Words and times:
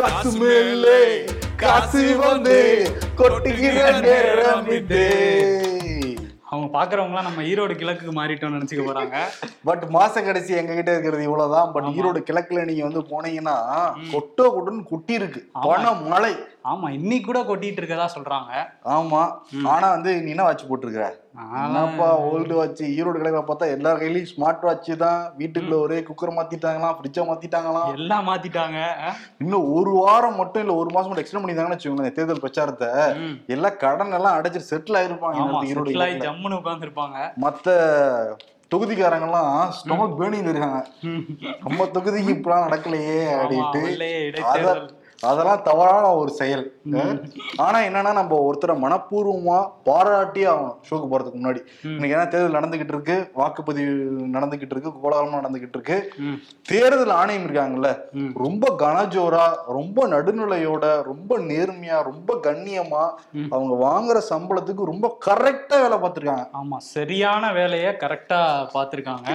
காசு 0.00 0.30
மேலே 0.40 0.98
காசு 1.56 2.02
வந்து 2.22 2.56
கொட்டுகிற 3.16 3.78
நேரம் 4.00 4.68
இது 4.76 5.02
அவங்க 6.50 6.68
பாக்குறவங்களாம் 6.76 7.26
நம்ம 7.26 7.42
ஈரோடு 7.42 7.74
கிழக்குக்கு 7.76 8.12
மாறிட்டோம்னு 8.12 8.56
நினைச்சுக்க 8.56 8.84
போறாங்க. 8.86 9.18
பட் 9.68 9.84
மாச 9.90 10.22
கடைசி 10.24 10.52
எங்க 10.52 10.72
கிட்ட 10.74 10.90
இருக்கிறது 10.92 11.22
இவ்வளவுதான். 11.22 11.68
பட் 11.72 11.88
ஈரோடு 11.90 12.20
கிழக்குல 12.20 12.64
நீங்க 12.64 12.82
வந்து 12.82 13.02
போனீங்கன்னா 13.10 13.56
கொட்டோ 14.10 14.44
கொட்டுன்னு 14.54 14.82
குட்டி 14.84 15.14
இருக்கு 15.14 15.40
பண 15.66 15.92
மழை 16.04 16.32
ஆமா 16.64 16.88
இன்னைக்கு 16.90 17.26
கூட 17.26 17.40
கொட்டிட்டு 17.40 17.80
இருக்கதா 17.82 18.06
சொல்றாங்க. 18.16 18.50
ஆமா. 18.94 19.22
ஆனா 19.66 19.86
வந்து 19.90 20.12
நீ 20.22 20.30
என்ன 20.30 20.42
வாட்ச் 20.42 20.68
போட்டிருக்கிற? 20.68 21.06
என்னப்பா 21.34 22.06
ஓல்டு 22.28 22.54
வாட்ச் 22.54 22.80
ஈரோடு 22.94 23.18
கிழக்குல 23.18 23.42
பார்த்தா 23.48 23.66
எல்லார் 23.70 24.00
கையிலயும் 24.00 24.30
ஸ்மார்ட் 24.30 24.64
வாட்ச் 24.64 24.90
தான். 24.98 25.20
வீட்டுக்குள்ள 25.38 25.76
ஒரே 25.78 25.98
குக்கர் 26.00 26.32
மாத்திட்டாங்களாம் 26.38 26.96
ஃப்ரிட்ஜை 26.96 27.24
மாத்திட்டாங்களாம். 27.28 27.90
எல்லாம் 27.94 28.26
மாத்திட்டாங்க. 28.28 28.78
இன்னும் 29.38 29.72
ஒரு 29.72 29.90
வாரம் 29.98 30.36
மட்டும் 30.36 30.62
இல்ல 30.62 30.74
ஒரு 30.74 30.90
மாசம் 30.90 31.08
மட்டும் 31.08 31.24
எக்ஸ்டெண்ட் 31.24 31.42
பண்ணிருந்தாங்கன்னு 31.42 31.78
வச்சுக்கோங்களேன் 31.78 32.12
தேர்தல் 32.12 32.40
பிரச்சாரத்தை. 32.40 32.90
ம். 33.20 33.36
எல்லாம் 33.48 33.76
கடன் 33.76 34.12
எல்லாம் 34.12 34.36
அடைச்சிட்டு 34.38 34.70
செட்டில் 34.72 34.98
ஆயிருப்பாங்க 35.00 35.38
ஈரோடு. 35.70 35.92
ஜம்முன்னு 36.26 36.60
உட்காந்துருப்பாங்க 36.60 37.18
மத்த 37.44 37.76
தொகுதிக்காரங்கெல்லாம் 38.70 39.54
ஸ்டொமக் 39.78 40.18
பேர்னிங் 40.18 40.50
இருக்காங்க 40.50 40.80
நம்ம 41.64 41.86
தொகுதிக்கு 41.94 42.34
இப்பெல்லாம் 42.36 42.66
நடக்கலையே 42.66 43.16
அப்படின்ட்டு. 43.36 43.82
அதெல்லாம் 45.20 45.64
தவறான 45.66 46.04
ஒரு 46.20 46.30
செயல். 46.38 46.62
ஆனா 47.64 47.78
என்னன்னா 47.86 48.12
நம்ம 48.18 48.36
ஒருத்தரை 48.46 48.74
மனப்பூர்வமா 48.84 49.58
பாராட்டி 49.88 50.42
ஆகணும் 50.52 50.76
ஷோக்கு 50.88 51.06
போறதுக்கு 51.10 51.40
முன்னாடி. 51.40 51.60
இன்னைக்கு 51.94 52.14
ஏன்னா 52.16 52.28
தேர்தல் 52.32 52.56
நடந்துகிட்டு 52.58 52.94
இருக்கு 52.94 53.16
வாக்குப்பதிவு 53.40 53.92
நடந்துகிட்டு 54.36 54.74
இருக்கு 54.74 54.92
கோலாகலமா 55.02 55.40
நடந்துகிட்டு 55.40 55.76
இருக்கு. 55.78 55.98
தேர்தல் 56.70 57.14
ஆணையம் 57.18 57.44
இருக்காங்கல்ல. 57.46 57.90
ரொம்ப 58.44 58.72
கனஜோரா 58.84 59.44
ரொம்ப 59.78 60.06
நடுநிலையோட 60.14 60.84
ரொம்ப 61.10 61.38
நேர்மையா 61.50 61.98
ரொம்ப 62.10 62.38
கண்ணியமா 62.46 63.04
அவங்க 63.54 63.72
வாங்குற 63.86 64.18
சம்பளத்துக்கு 64.30 64.90
ரொம்ப 64.92 65.12
கரெக்டா 65.28 65.78
வேலை 65.84 65.98
பார்த்திருக்காங்க. 65.98 66.46
ஆமா 66.60 66.78
சரியான 66.94 67.52
வேலையை 67.60 67.92
கரெக்டா 68.04 68.40
பாத்திருக்காங்க 68.76 69.28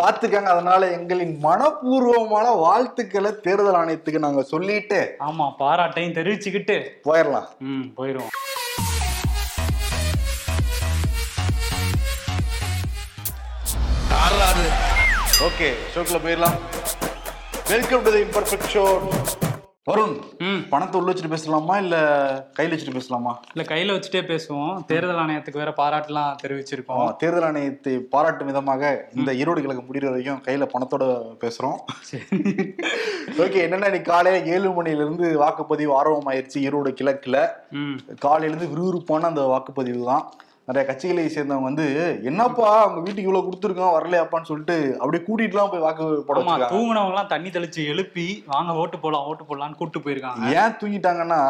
பார்த்துக்காங்க 0.00 0.50
அதனால 0.56 0.82
எங்களின் 0.98 1.34
மனப்பூர்வமான 1.46 2.46
வாழ்த்துக்களை 2.66 3.32
தேர்தல் 3.46 3.80
ஆணையத்துக்கு 3.80 4.26
நாங்க 4.26 4.44
சொல்லிட்டு 4.52 5.00
ஆமா 5.20 5.46
பாராட்டையும் 5.58 6.16
தெரிவிச்சுக்கிட்டு 6.16 6.76
போயிடலாம் 7.04 7.48
ம் 7.68 7.86
போயிரும் 7.96 8.30
ஓகே 15.46 15.68
ஷோக்குள்ள 15.92 16.18
போயிடலாம் 16.18 16.56
welcome 17.68 18.04
to 18.04 18.10
the 18.10 18.20
imperfect 18.26 18.68
show 18.68 18.84
Varun 19.90 20.12
பணத்தை 20.72 20.96
உள்ள 20.98 21.08
வச்சுட்டு 21.10 21.30
பேசலாமா 21.32 21.76
இல்ல 21.82 21.96
கையில 22.56 22.74
வச்சுட்டு 22.74 22.98
பேசலாமா? 22.98 23.32
இல்ல 23.54 23.62
கையில 23.70 23.94
வச்சுட்டே 23.94 24.20
பேசுவோம். 24.28 24.74
தேர்தல் 24.90 25.20
ஆணையத்துக்கு 25.22 25.60
வேற 25.62 25.70
பாராட்டுலாம் 25.80 26.36
தெரிவிச்சிருக்கோம். 26.42 27.08
தேர்தல் 27.22 27.46
ஆணையத்தை 27.48 27.94
பாராட்டும் 28.12 28.50
விதமாக 28.50 28.92
இந்த 29.16 29.32
ஈரோடு 29.40 29.64
கிழக்கு 29.64 29.82
முடிகிற 29.88 30.10
வரைக்கும் 30.10 30.44
கையில 30.46 30.68
பணத்தோட 30.74 31.08
பேசுறோம். 31.42 31.76
ஓகே 33.44 33.58
என்னன்னா 33.64 33.90
இன்னைக்கு 33.90 34.10
காலையில 34.12 34.52
ஏழு 34.54 34.70
மணில 34.78 35.04
இருந்து 35.06 35.28
வாக்குப்பதிவு 35.44 35.98
ஆரம்பமாயிருச்சு 36.00 36.62
ஈரோடு 36.66 36.92
கிழக்குல. 37.00 37.36
காலையில 38.26 38.52
இருந்து 38.52 38.72
விறுவிறுப்பான 38.74 39.30
அந்த 39.32 39.44
வாக்குப்பதிவு 39.54 40.04
தான். 40.12 40.24
நிறைய 40.68 40.82
கட்சிகளை 40.88 41.22
சேர்ந்தவங்க 41.34 41.68
வந்து 41.68 41.86
என்னப்பா 42.30 42.66
அவங்க 42.82 43.00
வீட்டுக்கு 43.04 43.28
இவ்வளவு 43.28 43.46
கொடுத்துருக்கோம் 43.46 43.94
வரலையாப்பான்னு 43.96 44.48
சொல்லிட்டு 44.50 44.76
அப்படியே 45.00 45.22
கூட்டிட்டுலாம் 45.24 45.70
போய் 45.72 45.82
வாக்கு 45.84 46.04
போட 46.28 46.36
ஆமா 46.36 46.52
வச்சிருக்காங்க. 46.52 46.68
தூங்குனவங்க 46.74 47.12
எல்லாம் 47.14 47.30
தண்ணி 47.32 47.48
தெளிச்சு 47.56 47.82
எழுப்பி 47.92 48.26
வாங்க 48.52 48.76
ஓட்டு 48.82 48.98
போலாம் 49.04 49.26
ஓட்டு 49.30 49.44
போடலாம்னு 49.48 49.78
கூட்டு 49.80 50.02
போயிருக்காங்க. 50.04 50.52
ஏன் 50.60 50.76
தூங்கிட்டாங்கன்னா 50.80 51.40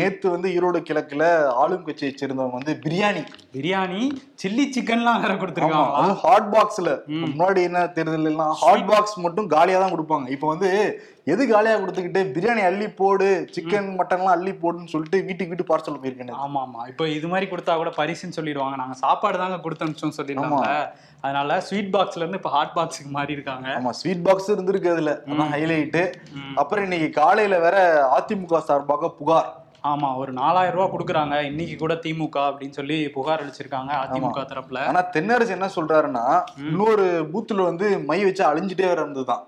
நேத்து 0.00 0.34
வந்து 0.34 0.48
ஈரோடு 0.56 0.80
கிழக்குல 0.88 1.24
ஆளும் 1.62 1.84
கட்சியை 1.88 2.12
சேர்ந்தவங்க 2.14 2.58
வந்து 2.60 2.74
பிரியாணி. 2.86 3.24
பிரியாணி 3.56 4.02
சில்லி 4.42 4.66
சிக்கன்லாம் 4.76 5.22
வேற 5.24 5.34
கொடுத்துருக்காங்க 5.42 5.96
அதுவும் 5.98 6.20
ஹாட் 6.24 6.50
பாக்ஸ்ல 6.56 6.90
முன்னாடி 7.32 7.62
என்ன 7.70 7.86
தேர்தல் 7.98 8.30
எல்லாம் 8.32 8.54
ஹாட் 8.64 8.88
பாக்ஸ் 8.92 9.16
மட்டும் 9.26 9.50
காலியா 9.56 9.80
தான் 9.84 9.94
கொடுப்பாங்க. 9.96 10.28
இப்போ 10.36 10.48
வந்து 10.54 10.70
எது 11.26 11.42
காலியா 11.50 11.74
கொடுத்துக்கிட்டு 11.80 12.20
பிரியாணி 12.34 12.62
அள்ளி 12.68 12.86
போடு 13.00 13.26
சிக்கன் 13.56 13.90
மட்டன்லாம் 13.98 14.34
அள்ளி 14.36 14.52
போடுன்னு 14.62 14.92
சொல்லிட்டு 14.92 15.18
வீட்டுக்கு 15.26 15.52
வீட்டு 15.52 15.66
பார்சல் 15.68 16.00
போயிருக்கேன். 16.02 16.32
ஆமா 16.44 16.60
ஆமா. 16.66 16.80
இப்போ 16.92 17.04
இது 17.16 17.26
மாதிரி 17.32 17.46
கொடுத்தா 17.50 17.76
கூட 17.80 17.90
பரிசுன்னு 17.98 18.36
சொல்லிடுவாங்க. 18.38 18.76
நாங்க 18.82 18.96
சாப்பாடு 19.04 19.40
தாங்க 19.42 19.58
கொடுத்து 19.66 19.84
அனுப்பிச்சோம் 19.86 20.16
சொல்லிடுவாங்க 20.18 20.72
அதனால 21.24 21.60
ஸ்வீட் 21.68 21.94
பாக்ஸ்ல 21.96 22.22
இருந்து 22.22 22.40
இப்போ 22.40 22.52
ஹாட் 22.56 22.74
பாக்ஸுக்கு 22.78 23.10
மாறி 23.18 23.36
இருக்காங்க. 23.36 23.68
ஆமா 23.78 23.92
ஸ்வீட் 24.00 24.26
பாக்ஸ் 24.28 24.52
இருந்திருக்கு 24.54 24.94
அதுல. 24.94 25.14
அதான் 25.30 25.52
ஹைலைட் 25.56 26.00
அப்புறம் 26.62 26.86
இன்னைக்கு 26.88 27.10
காலையில 27.22 27.58
வேற 27.66 27.78
அதிமுக 28.18 28.64
சார்பாக 28.70 29.12
புகார். 29.20 29.50
ஆமா 29.84 30.16
ஒரு 30.16 30.32
நாலாயிரம் 30.32 30.76
ரூபாய் 30.78 30.92
கொடுக்குறாங்க. 30.92 31.42
இன்னைக்கு 31.42 31.76
கூட 31.76 31.94
திமுக 31.94 32.38
அப்படின்னு 32.48 32.70
சொல்லி 32.70 33.08
புகார் 33.08 33.42
அளிச்சிருக்காங்க. 33.42 33.92
அதிமுக 34.02 34.42
தரப்புல. 34.50 34.86
ஆனா 34.86 35.00
தென்னரசு 35.12 35.48
என்ன 35.48 35.68
சொல்றாருன்னா 35.76 36.42
இன்னொரு 36.56 37.06
பூத்துல 37.32 37.62
வந்து 37.62 37.98
மை 37.98 38.24
வச்சு 38.24 38.44
அழிஞ்சிட்டே 38.44 38.90
இருந்ததுதான். 38.90 39.42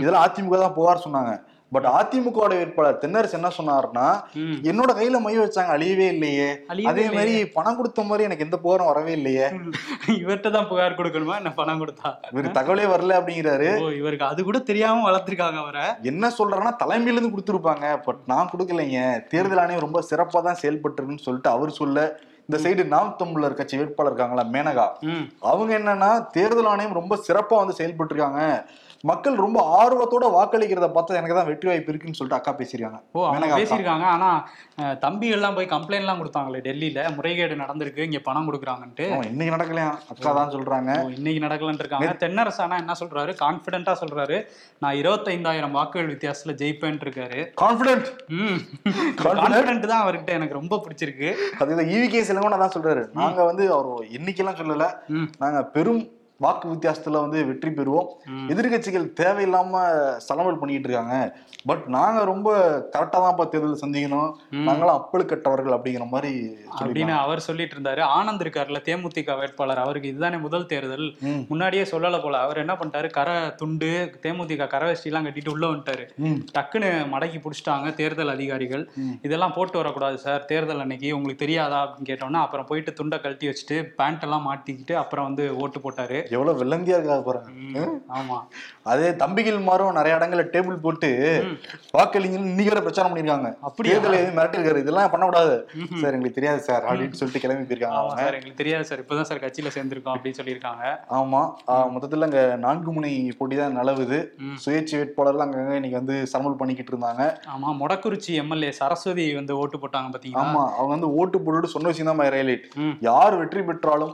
இதெல்லாம் 0.00 0.26
அதிமுக 0.26 0.58
தான் 0.58 0.72
புகார் 0.72 1.04
சொன்னாங்க. 1.04 1.32
பட் 1.72 1.86
அதிமுக 1.90 2.46
வேட்பாளர் 2.52 3.00
தென்னரசு 3.02 3.36
என்ன 3.36 3.48
சொன்னாருன்னா 3.56 4.06
ம். 4.38 4.54
என்னோட 4.64 4.90
கையில 4.96 5.18
மை 5.20 5.34
வச்சாங்க 5.36 5.74
அழியவே 5.74 6.06
இல்லையே. 6.14 6.48
அதே 6.90 7.04
மாதிரி 7.08 7.34
பணம் 7.54 7.76
கொடுத்த 7.76 8.04
மாதிரி 8.04 8.26
எனக்கு 8.28 8.46
எந்த 8.46 8.56
புகாரும் 8.64 8.90
வரவே 8.90 9.12
இல்லையே. 9.18 9.46
இவர்கிட்ட 10.22 10.50
தான் 10.50 10.68
புகார் 10.70 10.98
கொடுக்கணுமா? 10.98 11.36
என்ன 11.36 11.52
பணம் 11.52 11.82
கொடுத்தா? 11.82 12.10
இவருக்கு 12.32 12.56
தகவலே 12.58 12.86
வரல 12.92 13.18
அப்படிங்கிறாரு. 13.20 13.68
இவருக்கு 14.00 14.26
அது 14.30 14.40
கூட 14.44 14.60
தெரியாம 14.70 15.04
வளர்த்திருக்காங்க 15.06 15.60
அவரை. 15.60 15.86
என்ன 16.04 16.32
சொல்றாருன்னா 16.38 16.74
தலைமையில 16.82 17.16
இருந்து 17.16 17.34
கொடுத்துருப்பாங்க. 17.34 17.86
பட் 18.06 18.20
நான் 18.26 18.50
கொடுக்கலைங்க. 18.52 18.98
தேர்தல் 19.30 19.62
ஆணையம் 19.64 19.86
ரொம்ப 19.86 20.02
சிறப்பா 20.10 20.40
தான் 20.42 20.60
செயல்பட்டுருக்குன்னு 20.62 21.26
சொல்லிட்டு 21.28 21.50
அவர் 21.50 21.78
சொல்ல 21.78 22.08
இந்த 22.48 22.58
சைடு 22.62 22.82
நாம் 22.88 23.10
தமிழர் 23.18 23.58
கட்சி 23.58 23.76
வேட்பாளர் 23.76 24.12
இருக்காங்களா 24.12 24.44
மேனகா. 24.54 24.86
அவங்க 25.48 25.72
என்னன்னா 25.76 26.08
தேர்தல் 26.34 26.70
ஆணையம் 26.70 26.98
ரொம்ப 26.98 27.14
சிறப்பா 27.26 27.56
வந்து 27.60 27.78
செயல்பட்டு 27.78 28.14
இருக்காங்க 28.14 28.40
மக்கள் 29.04 29.36
ரொம்ப 29.36 29.58
ஆர்வத்தோட 29.76 30.24
வாக்களிக்கிறத 30.32 30.86
பார்த்தா 30.88 31.18
எனக்கு 31.18 31.36
தான் 31.36 31.46
வெற்றி 31.46 31.68
வாய்ப்பு 31.68 31.90
இருக்குன்னு 31.90 32.18
சொல்லிட்டு 32.18 32.38
அக்கா 32.38 32.52
பேசியிருக்காங்க. 32.58 32.98
ஓ 33.14 33.20
அவங்க. 33.28 33.46
பேசியிருக்காங்க. 33.60 34.06
ஆனா 34.10 34.28
அஹ், 34.78 34.96
தம்பிகள்லாம் 35.02 35.56
போய் 35.56 35.70
கம்ப்ளைண்ட் 35.72 36.04
எல்லாம் 36.04 36.20
கொடுத்தாங்களே 36.20 36.60
டெல்லியில 36.66 37.04
முறைகேடு 37.16 37.54
நடந்திருக்கு 37.62 38.06
இங்க 38.08 38.20
பணம் 38.26 38.48
கொடுக்குறாங்கன்ட்டு. 38.48 39.06
இன்னைக்கு 39.30 39.54
நடக்கலையா? 39.56 39.88
அக்கா 40.12 40.32
தான் 40.32 40.52
சொல்றாங்க. 40.54 40.90
இன்னைக்கு 41.16 41.42
நடக்கலன்னு 41.46 41.82
இருக்காங்க. 41.84 42.10
தென்னரசு 42.22 42.62
ஆனா 42.62 42.76
என்ன 42.78 42.96
சொல்றாரு? 43.00 43.34
கான்பிடென்ட்டா 43.40 43.94
சொல்றாரு. 44.02 44.38
நான் 44.82 44.98
இருபத்தைந்தாயிரம் 45.00 45.74
வாக்குகள் 45.74 46.12
வித்தியாசத்துல 46.12 46.58
ஜெயிப்பேன் 46.60 47.02
இருக்காரு. 47.02 47.40
கான்பிடன்ட் 47.56 48.10
ம். 48.40 48.60
கான்பிடென்ட் 49.24 49.90
தான் 49.90 50.04
அவர்கிட்ட 50.04 50.32
எனக்கு 50.34 50.60
ரொம்ப 50.60 50.82
பிடிச்சிருக்கு. 50.84 51.30
அது 51.62 51.90
ஈவிகே 51.94 52.24
சிலங்கோட 52.28 52.58
தான் 52.58 52.76
சொல்றாரு. 52.76 53.04
நாங்க 53.18 53.40
வந்து 53.44 53.66
அவர் 53.74 53.90
எண்ணிக்கைலாம் 54.16 54.60
சொல்லல. 54.60 54.88
நாங்க 55.38 55.60
பெரும் 55.74 56.02
வாக்கு 56.44 56.66
வித்தியாசத்துல 56.68 57.20
வந்து 57.24 57.38
வெற்றி 57.46 57.70
பெறுவோம். 57.70 58.10
எதிர்கட்சிகள் 58.52 59.06
தேவையில்லாம 59.20 59.80
சலமல் 60.28 60.60
பண்ணிட்டு 60.60 60.88
இருக்காங்க. 60.88 61.16
பட் 61.64 61.82
நாங்க 61.86 62.24
ரொம்ப 62.24 62.50
கரெக்டா 62.92 63.18
தான் 63.24 63.50
தேர்தல் 63.54 63.82
சந்திக்கணும். 63.82 64.30
நாங்களாம் 64.68 65.00
அப்பழுக்கட்டவர்கள் 65.00 65.74
அப்படிங்கிற 65.76 66.06
மாதிரி 66.08 66.32
அப்படின்னு. 66.78 67.14
அவர் 67.24 67.40
சொல்லிட்டு 67.40 67.76
இருந்தாரு. 67.76 68.02
ஆனந்த் 68.18 68.44
இருக்காருல்ல 68.44 68.80
தேமுதிக 68.88 69.36
வேட்பாளர். 69.38 69.82
அவருக்கு 69.84 70.08
இதுதானே 70.08 70.36
முதல் 70.36 70.66
தேர்தல். 70.66 71.06
முன்னாடியே 71.48 71.82
சொல்லல 71.82 72.22
போல. 72.22 72.40
அவர் 72.46 72.62
என்ன 72.62 72.76
பண்ணிட்டாரு? 72.80 73.10
கரை 73.18 73.36
துண்டு 73.54 73.90
தேமுதிக 74.22 74.68
கரை 74.74 74.88
எல்லாம் 75.04 75.26
கட்டிட்டு 75.26 75.52
உள்ள 75.54 75.66
வந்துட்டாரு. 75.66 76.06
டக்குன்னு 76.56 76.90
மடக்கி 77.14 77.38
பிடிச்சிட்டாங்க 77.44 77.94
தேர்தல் 78.00 78.34
அதிகாரிகள். 78.36 78.86
இதெல்லாம் 79.22 79.54
போட்டு 79.58 79.78
வரக்கூடாது 79.82 80.18
சார். 80.26 80.44
தேர்தல் 80.44 80.82
அன்னைக்கு 80.86 81.08
உங்களுக்கு 81.16 81.44
தெரியாதா 81.44 81.80
அப்படின்னு 81.84 82.10
கேட்டோன்னா 82.12 82.42
அப்புறம் 82.46 82.66
போயிட்டு 82.66 82.92
துண்டை 82.92 83.20
கழட்டி 83.20 83.48
வச்சுட்டு 83.50 83.78
பேண்ட் 84.00 84.26
எல்லாம் 84.28 84.48
மாட்டிக்கிட்டு 84.50 84.96
அப்புறம் 85.02 85.28
வந்து 85.30 85.46
ஓட்டு 85.62 85.78
போட்டாரு. 85.84 86.18
எவ்வளவு 86.36 86.60
வெள்ளந்தியா 86.60 86.96
இருக்கா 86.98 87.16
பாருங்க. 87.28 87.48
ம், 87.82 87.96
ஆமா. 88.18 88.36
அதே 88.92 89.08
தம்பிகள் 89.22 89.58
மாறும் 89.68 89.96
நிறைய 89.98 90.16
இடங்கள்ல 90.18 90.44
டேபிள் 90.54 90.76
போட்டு 90.84 91.08
வாக்களிங்கன்னு 91.96 92.50
இன்னைக்கு 92.52 92.72
வரை 92.72 92.82
பிரச்சாரம் 92.86 93.12
பண்ணிருக்காங்க. 93.12 93.50
அப்படியா? 93.68 93.94
தேர்தல் 93.94 94.18
எதுவும் 94.20 94.38
மிரட்டிருக்காரு 94.38 94.82
இதெல்லாம் 94.84 95.12
பண்ணக்கூடாது 95.14 95.54
சார் 96.02 96.14
எங்களுக்கு 96.16 96.38
தெரியாது 96.38 96.60
சார் 96.68 96.86
அப்படின்னு 96.88 97.20
சொல்லிட்டு 97.20 97.42
கிளம்பி 97.44 97.66
போயிருக்காங்க 97.70 98.16
சார் 98.22 98.36
எங்களுக்கு 98.38 98.60
தெரியாது 98.62 98.86
சார். 98.90 99.02
இப்பதான் 99.04 99.28
சார் 99.30 99.42
கட்சியில 99.44 99.72
சேர்ந்திருக்கோம் 99.76 100.14
அப்படின்னு 100.16 100.40
சொல்லியிருக்காங்க. 100.40 100.84
ஆமா. 101.20 101.42
மொத்தத்துல 101.94 102.28
அங்க 102.28 102.42
நான்கு 102.66 102.94
முனை 102.98 103.12
போட்டி 103.40 103.58
தான் 103.62 103.78
நிலவுது. 103.80 104.20
சுயேட்சை 104.64 104.96
வேட்பாளர்கள் 105.00 105.46
அங்கங்க 105.46 105.76
இன்னைக்கு 105.80 106.00
வந்து 106.00 106.16
சரமல் 106.32 106.58
பண்ணிக்கிட்டு 106.62 106.94
இருந்தாங்க. 106.94 107.22
ஆமா 107.54 107.70
மொடக்குறிச்சி 107.82 108.32
எம்எல்ஏ 108.44 108.72
சரஸ்வதி 108.80 109.26
வந்து 109.40 109.52
ஓட்டு 109.62 109.78
போட்டாங்க 109.82 110.10
பாத்தீங்களா? 110.16 110.44
ஆமா 110.46 110.64
அவங்க 110.78 110.92
வந்து 110.96 111.12
ஓட்டு 111.20 111.38
போட்டுட்டு 111.38 111.74
சொன்ன 111.76 111.88
விஷயம் 111.92 112.12
தான். 112.12 112.18
யார் 113.08 113.34
வெற்றி 113.40 113.60
பெற்றாலும் 113.68 114.12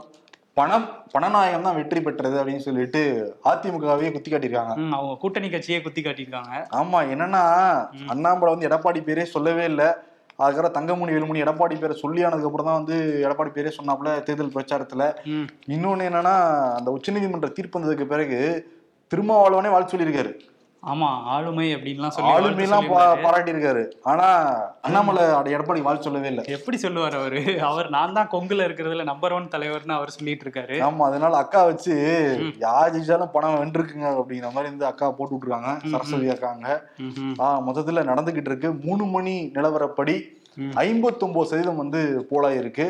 பணம் 0.57 0.85
பணநாயகம் 1.13 1.65
தான் 1.67 1.77
வெற்றி 1.77 1.99
பெற்றது 2.05 2.35
அப்படின்னு 2.39 2.65
சொல்லிட்டு 2.65 3.01
அதிமுகவே 3.49 4.07
குத்தி 4.13 4.29
காட்டியிருக்காங்க. 4.31 4.73
அவங்க 4.97 5.13
கூட்டணி 5.23 5.47
கட்சியே 5.53 5.77
குத்தி 5.85 6.01
காட்டியிருக்காங்க. 6.03 6.53
ஆமா 6.79 6.99
என்னன்னா 7.13 7.43
அண்ணாமலை 8.13 8.51
வந்து 8.53 8.67
எடப்பாடி 8.69 9.01
பேரே 9.07 9.25
சொல்லவே 9.35 9.65
இல்லை. 9.71 9.89
அதுக்கப்புறம் 10.39 10.75
தங்கமணி 10.77 11.13
வேலுமணி 11.15 11.43
எடப்பாடி 11.43 11.75
பேரை 11.81 11.95
சொல்லி 12.01 12.25
ஆனதுக்கு 12.25 12.49
அப்புறம் 12.49 12.69
தான் 12.69 12.79
வந்து 12.79 12.97
எடப்பாடி 13.25 13.51
பேரே 13.53 13.71
சொன்னாப்புல 13.77 14.09
தேர்தல் 14.25 14.55
பிரச்சாரத்துல. 14.55 15.03
இன்னொன்னு 15.75 16.09
என்னன்னா 16.09 16.35
அந்த 16.79 16.89
உச்சநீதிமன்ற 16.97 17.49
தீர்ப்பு 17.57 17.79
வந்ததுக்கு 17.79 18.11
பிறகு 18.13 18.39
திருமாவளவனே 19.11 19.71
வாழ்த்து 19.73 19.93
சொல்லியிருக்காரு. 19.93 20.33
ஆமா 20.83 21.07
ஆளுமை 21.27 21.65
அப்படின்லாம் 21.75 22.11
சொல்லி 22.11 22.29
ஆளுமை 22.29 22.41
வாழ்த்து 22.43 22.65
எல்லாம் 22.65 22.83
சொல்லியிருந்தாரு. 22.83 23.23
பாராட்டி 23.23 23.51
இருக்காரு 23.53 23.81
ஆனா 24.03 24.27
அண்ணாமலை 24.81 25.23
அட 25.31 25.47
எடப்பாடி 25.49 25.81
வாழ்த்து 25.81 26.07
சொல்லவே 26.07 26.29
இல்லை. 26.29 26.43
எப்படி 26.47 26.77
சொல்லுவார் 26.77 27.15
அவரு? 27.15 27.41
அவர் 27.61 27.87
நான் 27.89 28.13
தான் 28.13 28.31
கொங்குல 28.31 28.67
இருக்கிறதுல 28.67 29.03
நம்பர் 29.03 29.33
ஒன் 29.33 29.49
தலைவர்னு 29.49 29.97
அவர் 29.97 30.15
சொல்லிட்டு 30.15 30.45
இருக்காரு 30.47 30.77
ஆமா 30.87 31.05
அதனால 31.07 31.37
அக்கா 31.37 31.61
வச்சு 31.63 31.93
யார் 32.61 32.93
ஜெயிச்சாலும் 32.95 33.33
பணம் 33.33 33.59
வென்றிருக்குங்க 33.59 34.09
அப்படிங்கிற 34.13 34.51
மாதிரி 34.51 34.69
இருந்து 34.69 34.85
அக்கா 34.85 35.11
போட்டு 35.11 35.35
விட்டுருக்காங்க. 35.35 35.71
சரஸ்வதி 35.91 36.29
அக்காங்க. 36.29 36.67
ஆஹ் 37.45 37.61
மொத்தத்துல 37.67 38.03
நடந்துகிட்டு 38.05 38.51
இருக்கு. 38.51 38.71
மூணு 38.85 39.05
மணி 39.07 39.35
நிலவரப்படி 39.55 40.15
ம். 40.57 40.73
ஐம்பத்தொன்பது 40.83 41.49
சதவீதம் 41.49 41.81
வந்து 41.81 41.99
போலாயிருக்கு. 42.31 42.87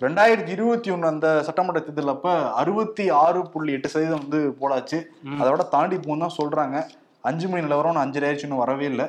ரெண்டாயிரத்தி 0.00 0.50
இருபத்தி 0.50 0.90
ஒண்ணு 0.90 1.06
அந்த 1.06 1.28
சட்டமன்ற 1.42 1.80
தேர்தல் 1.80 2.12
அப்ப 2.12 2.30
அறுபத்தி 2.56 3.10
ஆறு 3.20 3.40
புள்ளி 3.52 3.72
எட்டு 3.72 3.88
சதவீதம் 3.88 4.22
வந்து 4.22 4.40
போலாச்சு. 4.60 4.98
அதோட 5.40 5.68
தாண்டி 5.68 5.96
போகும் 5.98 6.24
தான் 6.24 6.38
சொல்றாங்க. 6.38 6.78
அஞ்சு 7.28 7.46
மணி 7.48 7.64
நிலவரம் 7.66 8.02
அஞ்சரை 8.02 8.26
ஆயிடுச்சு 8.28 8.46
இன்னும் 8.46 8.62
வரவே 8.62 8.86
இல்லை. 8.92 9.06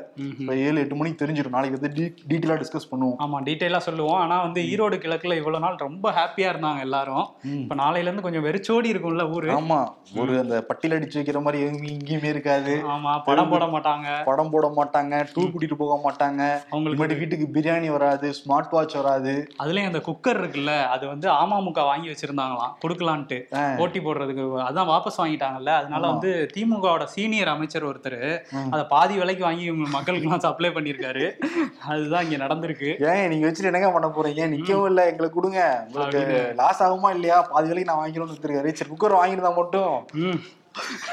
ஏழு 0.68 0.78
எட்டு 0.84 0.96
மணிக்கு 1.00 1.22
தெரிஞ்சிடும் 1.24 1.56
நாளைக்கு 1.56 1.78
வந்து 1.80 1.92
டீட்டெயிலா 2.30 2.58
டிஸ்கஸ் 2.62 2.90
பண்ணுவோம். 2.92 3.18
ஆமா 3.26 3.38
டீட்டெயிலா 3.48 3.80
சொல்லுவோம். 3.88 4.20
ஆனா 4.24 4.36
வந்து 4.42 4.62
ஈரோடு 4.72 4.98
கிழக்குல 5.04 5.36
இவ்வளவு 5.42 5.64
நாள் 5.66 5.76
ரொம்ப 5.86 6.12
ஹாப்பியா 6.12 6.50
இருந்தாங்க 6.54 6.82
எல்லாரும். 6.88 7.26
இப்ப 7.62 7.76
நாளையில 7.76 8.08
இருந்து 8.08 8.26
கொஞ்சம் 8.28 8.46
வெறிச்சோடி 8.48 8.92
இருக்கும்ல 8.94 9.26
ஊரு. 9.36 9.50
ஆமா 9.58 9.80
ஒரு 10.22 10.34
அந்த 10.44 10.56
பட்டியல் 10.70 10.96
அடிச்சு 10.98 11.20
வைக்கிற 11.20 11.42
மாதிரி 11.42 11.62
இங்கேயுமே 11.94 12.30
இருக்காது. 12.34 12.74
ஆமா 12.96 13.14
படம் 13.28 13.52
போட 13.54 13.66
மாட்டாங்க. 13.76 14.08
படம் 14.30 14.52
போட 14.56 14.68
மாட்டாங்க 14.80 15.14
டூர் 15.34 15.52
கூட்டிட்டு 15.54 15.80
போக 15.84 15.96
மாட்டாங்க. 16.06 16.42
அவங்களுக்கு 16.72 17.20
வீட்டுக்கு 17.22 17.48
பிரியாணி 17.58 17.90
வராது 17.96 18.30
ஸ்மார்ட் 18.40 18.74
வாட்ச் 18.76 18.98
வராது. 19.00 19.36
அதுலயும் 19.64 19.92
அந்த 19.92 20.02
குக்கர் 20.10 20.42
இருக்குல்ல 20.42 20.74
அது 20.96 21.06
வந்து 21.08 21.30
அமமுக 21.42 21.86
வாங்கி 21.92 22.10
வச்சிருந்தாங்களாம். 22.10 22.74
கொடுக்கலான்ட்டு. 22.86 23.40
போட்டி 23.80 24.00
போடுறதுக்கு 24.00 24.44
அதான் 24.70 24.92
வாபஸ் 24.94 25.22
வாங்கிட்டாங்கல்ல. 25.24 25.72
அதனால 25.82 26.04
வந்து 26.14 26.32
திமுகவோட 26.56 27.04
சீனியர் 27.16 27.54
அமைச்சர் 27.56 27.88
ஒருத்தர் 27.90 28.07
ம். 28.52 28.72
அதை 28.72 28.86
பாதி 28.90 29.18
விலைக்கு 29.18 29.44
வாங்கி 29.44 29.64
இவங்க 29.64 29.90
மக்களுக்கு 29.90 30.26
எல்லாம் 30.26 30.40
சப்ளை 30.40 30.70
பண்ணியிருக்காரு. 30.70 31.38
அதுதான் 31.86 32.24
இங்க 32.24 32.46
நடந்திருக்கு. 32.46 33.12
ஏன் 33.12 33.28
நீங்க 33.28 33.48
வச்சுட்டு 33.48 33.64
என்னங்க 33.64 33.92
பண்ண 33.92 34.08
போறீங்க? 34.08 34.48
நிக்கவும் 34.56 34.86
இல்ல 34.86 35.10
எங்களுக்கு 35.10 35.42
கொடுங்க. 35.42 35.86
உங்களுக்கு 35.88 36.54
லாஸ் 36.56 36.84
ஆகுமா 36.84 37.10
இல்லையா? 37.14 37.42
பாதி 37.42 37.68
வேலைக்கு 37.68 37.94
நான் 37.94 38.02
வாங்கிக்கணும்னு 38.04 38.36
எடுத்துருக்காரு 38.36 38.72
சரி 38.72 38.92
குக்கர் 38.92 39.20
வாங்கியிருந்தா 39.20 39.56
மட்டும். 39.56 40.02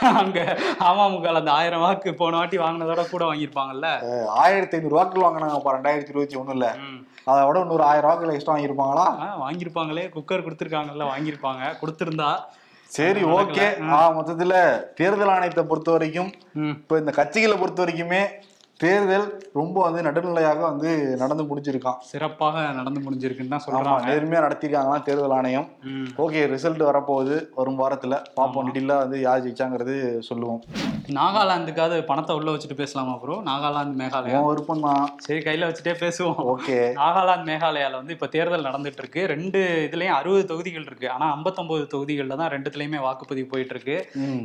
அங்க 0.00 0.56
அமமுக 0.78 1.34
அந்த 1.34 1.52
ஆயிரம் 1.52 1.80
வாக்கு 1.80 2.14
போன 2.14 2.36
வாட்டி 2.36 2.58
வாங்கினதோட 2.58 3.10
கூட 3.10 3.32
வாங்கியிருப்பாங்கல்ல. 3.32 3.86
ஆயிரத்தி 4.28 4.76
ஐநூறு 4.76 4.94
வாக்குகள் 4.94 5.30
வாங்கினாங்க 5.30 5.72
ரெண்டாயிரத்தி 5.72 6.08
இருபத்தி 6.08 6.36
ஒண்ணுல. 6.36 6.66
அதை 7.24 7.46
விட 7.46 7.60
இன்னொரு 7.60 7.82
ஆயிரம் 7.82 8.10
வாக்குகள் 8.10 8.34
எக்ஸ்ட்ரா 8.34 8.56
வாங்கியிருப்பாங்களா? 8.56 9.06
வாங்கியிருப்பாங்களே. 9.44 10.08
குக்கர் 10.08 10.44
கொடுத்துருக்காங்கல்ல 10.44 11.06
வாங்கியிருப்பாங்க. 11.14 11.78
கொடுத்துருந்தா 11.80 12.44
சரி 12.90 13.22
ஓகே. 13.34 13.66
மொத்தத்துல 14.16 14.54
தேர்தல் 14.94 15.28
ஆணையத்தை 15.28 15.62
பொறுத்த 15.62 15.90
வரைக்கும் 15.90 16.30
இப்ப 16.72 16.98
இந்த 16.98 17.12
கட்சிகளை 17.16 17.58
பொறுத்த 17.58 17.84
வரைக்குமே 17.84 18.22
தேர்தல் 18.82 19.26
ரொம்ப 19.58 19.76
வந்து 19.84 20.00
நடுநிலையாக 20.06 20.60
வந்து 20.70 20.90
நடந்து 21.20 21.44
முடிஞ்சிருக்கான். 21.50 21.98
சிறப்பாக 22.12 22.62
நடந்து 22.78 23.00
முடிஞ்சிருக்குன்னு 23.04 23.52
தான் 23.54 23.62
சொல்றாங்க. 23.64 24.06
நேர்மையா 24.08 24.40
நடத்திருக்காங்களாம் 24.46 25.04
தேர்தல் 25.08 25.34
ஆணையம். 25.36 25.66
ஓகே 26.24 26.40
ரிசல்ட் 26.52 26.82
வரப்போகுது 26.88 27.36
வரும் 27.58 27.78
வாரத்துல. 27.82 28.14
பாப்போம் 28.38 28.66
டீட்டெயிலா 28.68 28.96
வந்து 29.02 29.18
யார் 29.26 29.44
ஜெயிச்சாங்கிறது 29.44 29.94
சொல்லுவோம். 30.28 30.60
நாகாலாந்துக்காவது 31.18 31.98
பணத்தை 32.10 32.34
உள்ள 32.38 32.50
வச்சுட்டு 32.54 32.78
பேசலாமா 32.80 33.14
ப்ரோ 33.22 33.36
நாகாலாந்து 33.50 33.96
மேகாலயா? 34.02 34.40
விருப்பம் 34.48 34.84
தான் 34.88 35.06
சரி 35.26 35.40
கையில 35.46 35.68
வச்சுட்டே 35.70 35.94
பேசுவோம். 36.04 36.42
ஓகே. 36.54 36.78
நாகாலாந்து 37.02 37.48
மேகாலயால 37.52 38.00
வந்து 38.00 38.16
இப்ப 38.16 38.30
தேர்தல் 38.36 38.68
நடந்துட்டு 38.70 39.02
இருக்கு 39.04 39.24
ரெண்டு 39.34 39.62
இதுலயும் 39.86 40.18
அறுபது 40.18 40.44
தொகுதிகள் 40.52 40.88
இருக்கு. 40.90 41.08
ஆனா 41.14 41.28
59 41.36 41.88
தொகுதிகள்ல 41.94 42.40
தான் 42.42 42.52
ரெண்டுத்துலயுமே 42.56 43.00
வாக்குப்பதிவு 43.06 43.52
போயிட்டு 43.54 43.76
இருக்கு. 43.76 43.98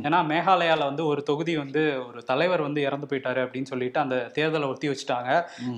ஏன்னா 0.06 0.20
மேகாலயால 0.32 0.90
வந்து 0.92 1.04
ஒரு 1.12 1.22
தொகுதி 1.32 1.54
வந்து 1.64 1.84
ஒரு 2.08 2.22
தலைவர் 2.32 2.66
வந்து 2.68 2.80
இறந்து 2.88 3.10
போயிட்டாரு 3.12 3.42
அப்படின்னு 3.46 3.72
சொல்லிட்டு 3.74 4.04
அந்த 4.06 4.16
தேர்தலை 4.36 4.68
ஒத்தி 4.68 4.88
வச்சுட்டாங்க. 4.88 5.30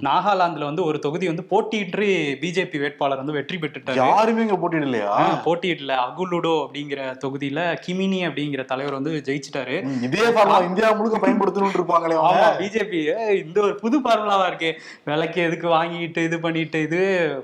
நாகாலாந்துல 0.06 0.64
வந்து 0.64 0.84
ஒரு 0.84 0.98
தொகுதி 0.98 1.26
வந்து 1.28 1.44
போட்டியின்றி 1.50 2.08
பிஜேபி 2.42 2.78
வேட்பாளர் 2.78 3.22
வந்து 3.22 3.36
வெற்றி 3.36 3.56
பெற்றுட்டாரு 3.58 4.00
யாருமே 4.02 4.42
இங்க 4.42 4.58
போட்டிடலையா 4.62 5.08
ஆ, 5.14 5.24
போட்டியிடல. 5.46 5.96
அகுலுடோ 6.06 6.54
அப்படிங்கிற 6.62 7.00
தொகுதியில 7.22 7.60
கிமினி 7.84 8.20
அப்படிங்கிற 8.26 8.64
தலைவர் 8.64 8.98
வந்து 8.98 9.12
ஜெயிச்சிட்டாரு. 9.28 9.76
இதே 10.06 10.22
இந்தியா 10.68 10.88
முழுக்க 10.98 11.16
பயன்படுத்தணும்னு 11.22 11.78
இருப்பாங்களே 11.78 12.16
ஆமா 12.24 12.46
பிஜேபி. 12.60 13.00
இந்த 13.42 13.58
ஒரு 13.62 13.74
புது 13.76 13.96
ஃபார்முலாவா 14.02 14.46
இருக்கே. 14.50 14.72
விலைக்கு 15.06 15.40
எதுக்கு 15.42 15.68
வாங்கிட்டு 15.70 16.20
இது 16.24 16.38
பண்ணிட்டு 16.40 16.78
இது 16.86 17.00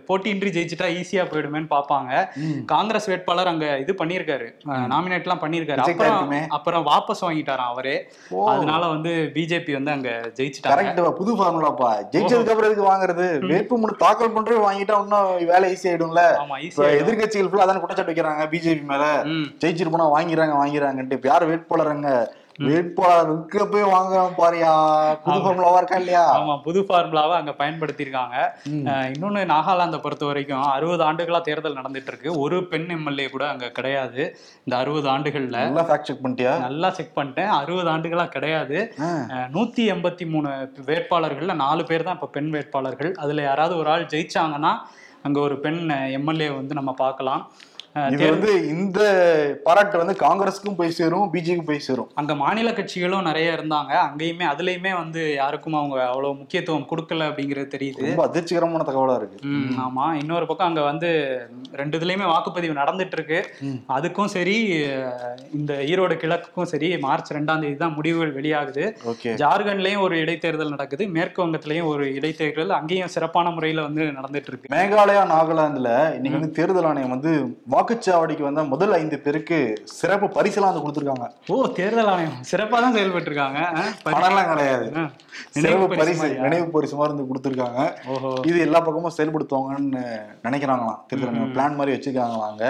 போட்டியின்றி 0.09 0.51
ஜெயிச்சிட்டா 0.57 0.89
ஈஸியா 0.99 1.25
போயிடுமேன்னு 1.31 1.71
பாப்பாங்க. 1.75 2.13
காங்கிரஸ் 2.73 3.09
வேட்பாளர் 3.11 3.53
அங்க 3.53 3.67
இது 3.79 3.93
பண்ணிருக்காரு 4.01 4.47
நாமினேட் 4.93 5.27
எல்லாம் 5.27 5.43
பண்ணிருக்காரு 5.43 5.83
அப்புறம் 6.57 6.85
வாபஸ் 6.89 7.25
வாங்கிட்டாராம் 7.25 7.73
அவரே. 7.73 7.97
அதனால 8.53 8.83
வந்து 8.95 9.13
பிஜேபி 9.35 9.73
வந்து 9.75 9.93
அங்க 9.95 10.09
ஜெயிச்சிட்டாங்க. 10.39 10.75
கரெக்ட் 10.91 11.19
புது 11.19 11.33
ஃபார்முலாப்பா 11.35 11.91
ஜெயிச்சதுக்கு 12.13 12.53
அப்புறம் 12.53 12.71
இதுக்கு 12.71 12.89
வாங்குறது 12.89 13.27
வேட்புமனு 13.51 13.95
தாக்கல் 13.99 14.35
பண்றது 14.35 14.61
வாங்கிட்டா 14.65 14.97
இன்னும் 15.01 15.31
வேலை 15.47 15.69
ஈஸி 15.73 15.89
ஆயிடும்ல. 15.89 16.23
எதிர்கட்சிகள் 16.99 17.49
ஃபுல்லா 17.49 17.65
அதான 17.65 17.81
குற்றச்சாட்டு 17.81 18.13
வைக்கிறாங்க 18.13 18.47
பிஜேபி 18.53 18.85
மேல. 18.85 19.05
ம். 19.33 19.47
ஜெயிச்சிட்டு 19.61 19.91
போனா 19.91 20.09
வாங்கிறாங்க 20.15 20.55
வாங்கிறாங்கன்ட்டு 20.59 21.19
இப்ப 21.19 21.29
யார் 21.29 21.47
வேட்பாளர் 21.47 21.93
அங்க 22.59 22.71
வேட்பாளர் 22.71 23.29
இருக்க 23.33 23.65
போய் 23.73 23.85
வாங்க 23.93 24.15
பாரியா? 24.39 24.71
புது 25.25 25.39
ஃபார்முலாவா 25.43 25.77
இருக்கா 25.81 25.99
இல்லையா? 26.03 26.23
ஆமா 26.39 26.55
புது 26.65 26.81
ஃபார்முலாவை 26.87 27.35
அங்க 27.41 27.53
பயன்படுத்தியிருக்காங்க. 27.61 28.37
இன்னொன்னு 29.13 29.43
நாகாலாந்தை 29.53 29.99
பொறுத்த 30.05 30.25
வரைக்கும் 30.31 30.65
அறுபது 30.77 31.05
ஆண்டுகளா 31.09 31.41
தேர்தல் 31.49 31.79
நடந்துட்டு 31.81 32.11
இருக்கு. 32.13 32.31
ஒரு 32.45 32.57
பெண் 32.73 32.89
எம்எல்ஏ 32.97 33.27
கூட 33.35 33.45
அங்க 33.53 33.69
கிடையாது 33.79 34.23
இந்த 34.65 34.75
அறுபது 34.83 35.09
ஆண்டுகள்ல. 35.15 35.61
நல்லா 35.69 35.87
ஃபேக்ட் 35.91 36.11
செக் 36.11 36.23
பண்ணிட்டியா? 36.25 36.55
நல்லா 36.67 36.91
செக் 36.99 37.17
பண்ணிட்டேன். 37.19 37.53
அறுபது 37.61 37.91
ஆண்டுகளா 37.95 38.27
கிடையாது. 38.37 38.79
நூத்தி 39.57 39.85
எண்பத்தி 39.95 40.27
மூணு 40.35 40.51
வேட்பாளர்கள்ல 40.91 41.57
நாலு 41.65 41.85
பேர் 41.93 42.07
தான் 42.09 42.19
இப்ப 42.21 42.31
பெண் 42.39 42.53
வேட்பாளர்கள். 42.57 43.13
அதுல 43.25 43.47
யாராவது 43.51 43.77
ஒரு 43.83 43.91
ஆள் 43.95 44.11
ஜெயிச்சாங்கன்னா 44.15 44.75
அங்க 45.27 45.39
ஒரு 45.47 45.55
பெண் 45.65 45.81
எம்எல்ஏ 46.19 46.51
வந்து 46.61 46.75
நம்ம 46.81 46.91
பார்க்கலாம். 47.05 47.43
இது 48.15 48.25
வந்து 48.35 48.51
இந்த 48.75 49.01
பாராட்டு 49.67 49.97
வந்து 50.03 50.15
காங்கிரஸுக்கும் 50.25 50.79
போய் 50.79 50.97
சேரும் 50.99 51.31
பிஜேபிக்கும் 51.35 51.69
போய் 51.71 51.87
சேரும். 51.87 52.09
அங்க 52.21 52.35
மாநில 52.43 52.71
கட்சிகளும் 52.79 53.27
நிறைய 53.29 53.57
இருந்தாங்க. 53.57 53.93
அங்கேயுமே 54.09 54.47
அதுலயுமே 54.53 54.93
வந்து 55.03 55.23
யாருக்கும் 55.35 55.79
அவங்க 55.81 55.97
அவ்வளவு 56.07 56.39
முக்கியத்துவம் 56.41 56.87
கொடுக்கல 56.91 57.29
அப்படிங்கிறது 57.31 57.69
தெரியுது. 57.75 58.03
ரொம்ப 58.07 58.25
அதிர்ச்சிகரமான 58.29 58.87
தகவலா 58.91 59.17
இருக்கு. 59.21 59.39
ஆமா. 59.85 60.07
இன்னொரு 60.23 60.49
பக்கம் 60.51 60.69
அங்க 60.71 60.85
வந்து 60.91 61.11
ரெண்டு 61.81 61.99
இதுலயுமே 62.01 62.27
வாக்குப்பதிவு 62.33 62.81
நடந்துட்டு 62.81 63.19
இருக்கு. 63.19 63.41
அதுக்கும் 63.97 64.33
சரி 64.37 64.57
இந்த 65.59 65.73
ஈரோடு 65.93 66.17
கிழக்குக்கும் 66.25 66.71
சரி 66.73 66.91
மார்ச் 67.07 67.35
ரெண்டாம் 67.39 67.63
தேதி 67.65 67.79
தான் 67.85 67.97
முடிவுகள் 67.99 68.37
வெளியாகுது. 68.39 68.85
ஜார்க்கண்ட்லயும் 69.45 70.05
ஒரு 70.07 70.17
இடைத்தேர்தல் 70.25 70.75
நடக்குது. 70.77 71.07
மேற்கு 71.19 71.43
வங்கத்திலயும் 71.45 71.91
ஒரு 71.93 72.07
இடைத்தேர்தல். 72.19 72.77
அங்கேயும் 72.81 73.15
சிறப்பான 73.17 73.51
முறையில 73.57 73.87
வந்து 73.89 74.05
நடந்துட்டு 74.19 74.51
இருக்கு 74.51 74.75
மேகாலயா 74.77 75.25
நாகாலாந்துல 75.35 75.91
இன்னைக்கு 76.17 76.39
வந்து 76.39 76.57
தேர்தல் 76.59 76.89
ஆணையம் 76.91 77.15
வந்து 77.17 77.33
வாக்குச்சாவடிக்கு 77.89 78.45
வந்த 78.47 78.63
முதல் 78.71 78.95
ஐந்து 78.97 79.17
பேருக்கு 79.25 79.59
சிறப்பு 79.99 80.27
பரிசெல்லாம் 80.35 80.71
வந்து 80.71 80.83
கொடுத்துருக்காங்க. 80.85 81.27
ஓ 81.53 81.55
தேர்தல் 81.79 82.11
ஆணையம். 82.13 82.35
சிறப்பா 82.51 82.79
தான் 82.85 82.97
செயல்பட்டு 82.97 83.31
இருக்காங்க. 83.31 83.61
பணம்லாம் 84.07 84.51
கிடையாது. 84.51 84.87
சிறப்பு 85.55 85.87
நினைவு 85.87 85.87
பரிசு 86.01 86.29
நினைவு 86.45 86.67
பரிசு 86.75 86.99
மாதிரி 86.99 87.11
இருந்து 87.13 87.29
கொடுத்துருக்காங்க. 87.31 87.81
இது 88.51 88.59
எல்லா 88.67 88.81
பக்கமும் 88.89 89.17
செயல்படுத்துவாங்கன்னு 89.19 90.05
நினைக்கிறாங்களாம். 90.47 91.01
தேர்தல் 91.11 91.53
பிளான் 91.57 91.81
மாதிரி 91.81 91.95
வச்சிருக்காங்களாம் 91.97 92.51
அங்க. 92.53 92.67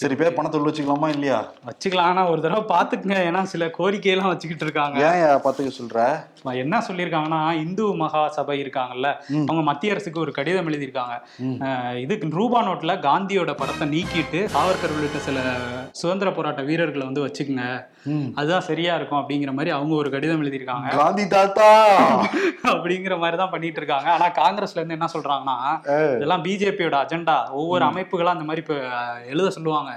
சரி 0.00 0.14
பேர் 0.14 0.36
பணத்தை 0.36 0.56
உள்ள 0.58 0.68
வச்சுக்கலாமா 0.68 1.08
இல்லையா? 1.08 1.38
வச்சுக்கலாம். 1.68 2.08
ஆனா 2.10 2.22
ஒரு 2.30 2.40
தடவை 2.40 2.62
பாத்துக்குங்க 2.70 3.16
ஏன்னா 3.28 3.42
சில 3.52 3.64
கோரிக்கையெல்லாம் 3.78 4.32
வச்சுக்கிட்டு 4.32 4.64
இருக்காங்க. 4.66 4.98
ஏன் 5.08 5.42
பாத்துக்க 5.46 5.72
சொல்ற? 5.78 5.98
என்ன 6.62 6.76
சொல்லியிருக்காங்கன்னா 6.88 7.40
இந்து 7.62 7.84
மகா 8.00 8.20
சபை 8.28 8.56
இருக்காங்கல்ல 8.64 9.08
அவங்க 9.48 9.62
மத்திய 9.62 9.94
அரசுக்கு 9.94 10.18
ஒரு 10.20 10.32
கடிதம் 10.32 10.68
எழுதியிருக்காங்க. 10.70 11.14
இதுக்கு 12.04 12.30
ரூபா 12.38 12.60
நோட்ல 12.66 12.94
காந்தியோட 13.06 13.52
படத்தை 13.60 13.86
நீக்கிட்டு 13.94 14.40
சாவர்கர் 14.54 14.94
உள்ளிட்ட 14.96 15.20
சில 15.26 15.38
சுதந்திர 16.00 16.30
போராட்ட 16.30 16.62
வீரர்களை 16.62 17.04
வந்து 17.06 17.24
வச்சுக்கோங்க. 17.26 17.66
அதுதான் 18.38 18.66
சரியா 18.68 18.92
இருக்கும் 18.98 19.20
அப்படிங்கிற 19.20 19.52
மாதிரி 19.52 19.70
அவங்க 19.76 19.94
ஒரு 19.94 20.10
கடிதம் 20.10 20.42
எழுதியிருக்காங்க. 20.42 20.88
காந்தி 20.98 21.24
தாத்தா! 21.28 21.68
அப்படிங்கிற 22.74 23.14
மாதிரி 23.22 23.36
தான் 23.36 23.52
பண்ணிட்டு 23.54 23.80
இருக்காங்க. 23.80 24.08
ஆனா 24.16 24.28
காங்கிரஸ்ல 24.40 24.80
இருந்து 24.80 24.98
என்ன 24.98 25.08
சொல்றாங்கன்னா 25.14 25.58
இதெல்லாம் 26.16 26.44
பிஜேபியோட 26.46 26.96
அஜெண்டா. 27.04 27.36
ஒவ்வொரு 27.60 27.84
அமைப்புகளா 27.90 28.34
அந்த 28.36 28.46
மாதிரி 28.48 28.64
இப்ப 28.64 28.76
எழுத 29.32 29.48
சொல்லுவாங்க. 29.66 29.92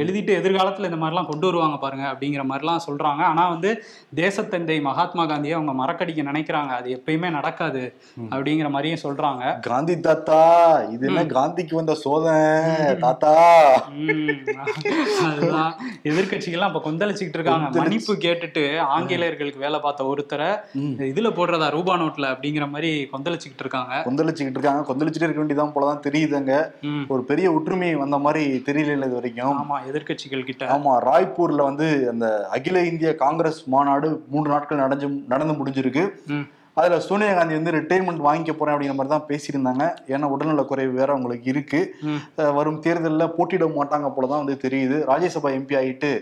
எழுதிட்டு 0.00 0.32
எதிர்காலத்துல 0.38 0.88
இந்த 0.90 0.98
மாதிரிலாம் 1.02 1.28
கொண்டு 1.28 1.46
வருவாங்க 1.46 1.76
பாருங்க 1.76 2.06
அப்படிங்கிற 2.12 2.42
மாதிரிலாம் 2.50 2.84
சொல்றாங்க. 2.86 3.22
ஆனா 3.30 3.42
வந்து 3.48 3.70
தேசத்தந்தை 4.20 4.76
மகாத்மா 4.88 5.22
காந்தியை 5.26 5.54
அவங்க 5.58 5.74
மறக்கடிக்க 5.80 6.22
நினைக்கிறாங்க. 6.30 6.72
அது 6.78 6.88
எப்பயுமே 6.96 7.28
நடக்காது 7.30 7.82
அப்படிங்கிற 8.30 8.68
மாதிரியும் 8.74 9.02
சொல்றாங்க. 9.04 9.42
காந்தி 9.68 9.94
தாத்தா 10.06 10.40
இது 10.94 11.06
என்ன 11.06 11.24
காந்திக்கு 11.36 11.74
வந்த 11.74 11.94
சோதனை 11.94 12.94
தாத்தா? 13.04 13.32
அதுதான். 15.28 15.72
எதிர்கட்சிகள்லாம் 16.10 16.72
இப்ப 16.72 16.82
கொந்தளிச்சுக்கிட்டு 16.88 17.38
இருக்காங்க. 17.40 17.68
மன்னிப்பு 17.80 18.14
கேட்டுட்டு 18.26 18.64
ஆங்கிலேயர்களுக்கு 18.96 19.64
வேலை 19.66 19.80
பார்த்த 19.86 20.10
ஒருத்தரை 20.12 20.50
இதுல 21.12 21.30
போடுறதா 21.38 21.68
ரூபா 21.76 21.94
நோட்ல 22.02 22.26
அப்படிங்கிற 22.34 22.66
மாதிரி 22.74 22.92
கொந்தளிச்சுக்கிட்டு 23.14 23.64
இருக்காங்க. 23.66 23.94
கொந்தளிச்சுக்கிட்டு 24.08 24.58
இருக்காங்க. 24.58 24.82
கொந்தளிச்சுட்டே 24.90 25.26
இருக்க 25.26 25.42
வேண்டியதான் 25.42 25.74
போலதான் 25.76 26.04
தெரியுதுங்க. 26.08 26.52
ஒரு 27.12 27.22
பெரிய 27.30 27.46
ஒற்றுமை 27.56 27.90
வந்த 28.02 28.16
மாதிரி 28.26 28.44
தெரியல 28.68 29.08
இது 29.14 29.20
வரைக்கும் 29.20 29.58
ஆமா 29.60 29.76
எதிர்க்கட்சிகள் 29.88 30.48
கிட்ட. 30.48 30.64
ஆமா 30.74 30.92
ராய்ப்பூர்ல 31.08 31.62
வந்து 31.68 31.86
அந்த 32.12 32.26
அகில 32.56 32.82
இந்திய 32.90 33.10
காங்கிரஸ் 33.22 33.60
மாநாடு 33.74 34.08
மூன்று 34.32 34.48
நாட்கள் 34.54 34.84
நடந்து 34.84 35.08
நடந்து 35.32 35.54
முடிஞ்சிருக்கு. 35.60 36.04
அதுல 36.78 36.96
சோனியா 37.06 37.32
காந்தி 37.34 37.54
வந்து 37.58 37.74
ரிட்டைர்மெண்ட் 37.76 38.24
வாங்கிக்க 38.26 38.52
போறேன் 38.54 38.74
அப்படிங்கிற 38.74 38.96
மாதிரி 38.98 39.12
தான் 39.12 39.28
பேசியிருந்தாங்க. 39.28 39.84
ஏன்னா 40.14 40.30
உடல்நல 40.34 40.62
குறைவு 40.70 40.92
வேற 41.00 41.08
அவங்களுக்கு 41.14 41.46
இருக்கு. 41.52 41.80
வரும் 42.56 42.80
தேர்தலில் 42.86 43.34
போட்டியிட 43.36 43.66
மாட்டாங்க 43.76 44.08
போலதான் 44.16 44.42
வந்து 44.42 44.56
தெரியுது. 44.64 44.96
ராஜ்யசபா 45.10 45.50
எம்பி 45.58 45.76
ஆயிட்டு. 45.80 46.12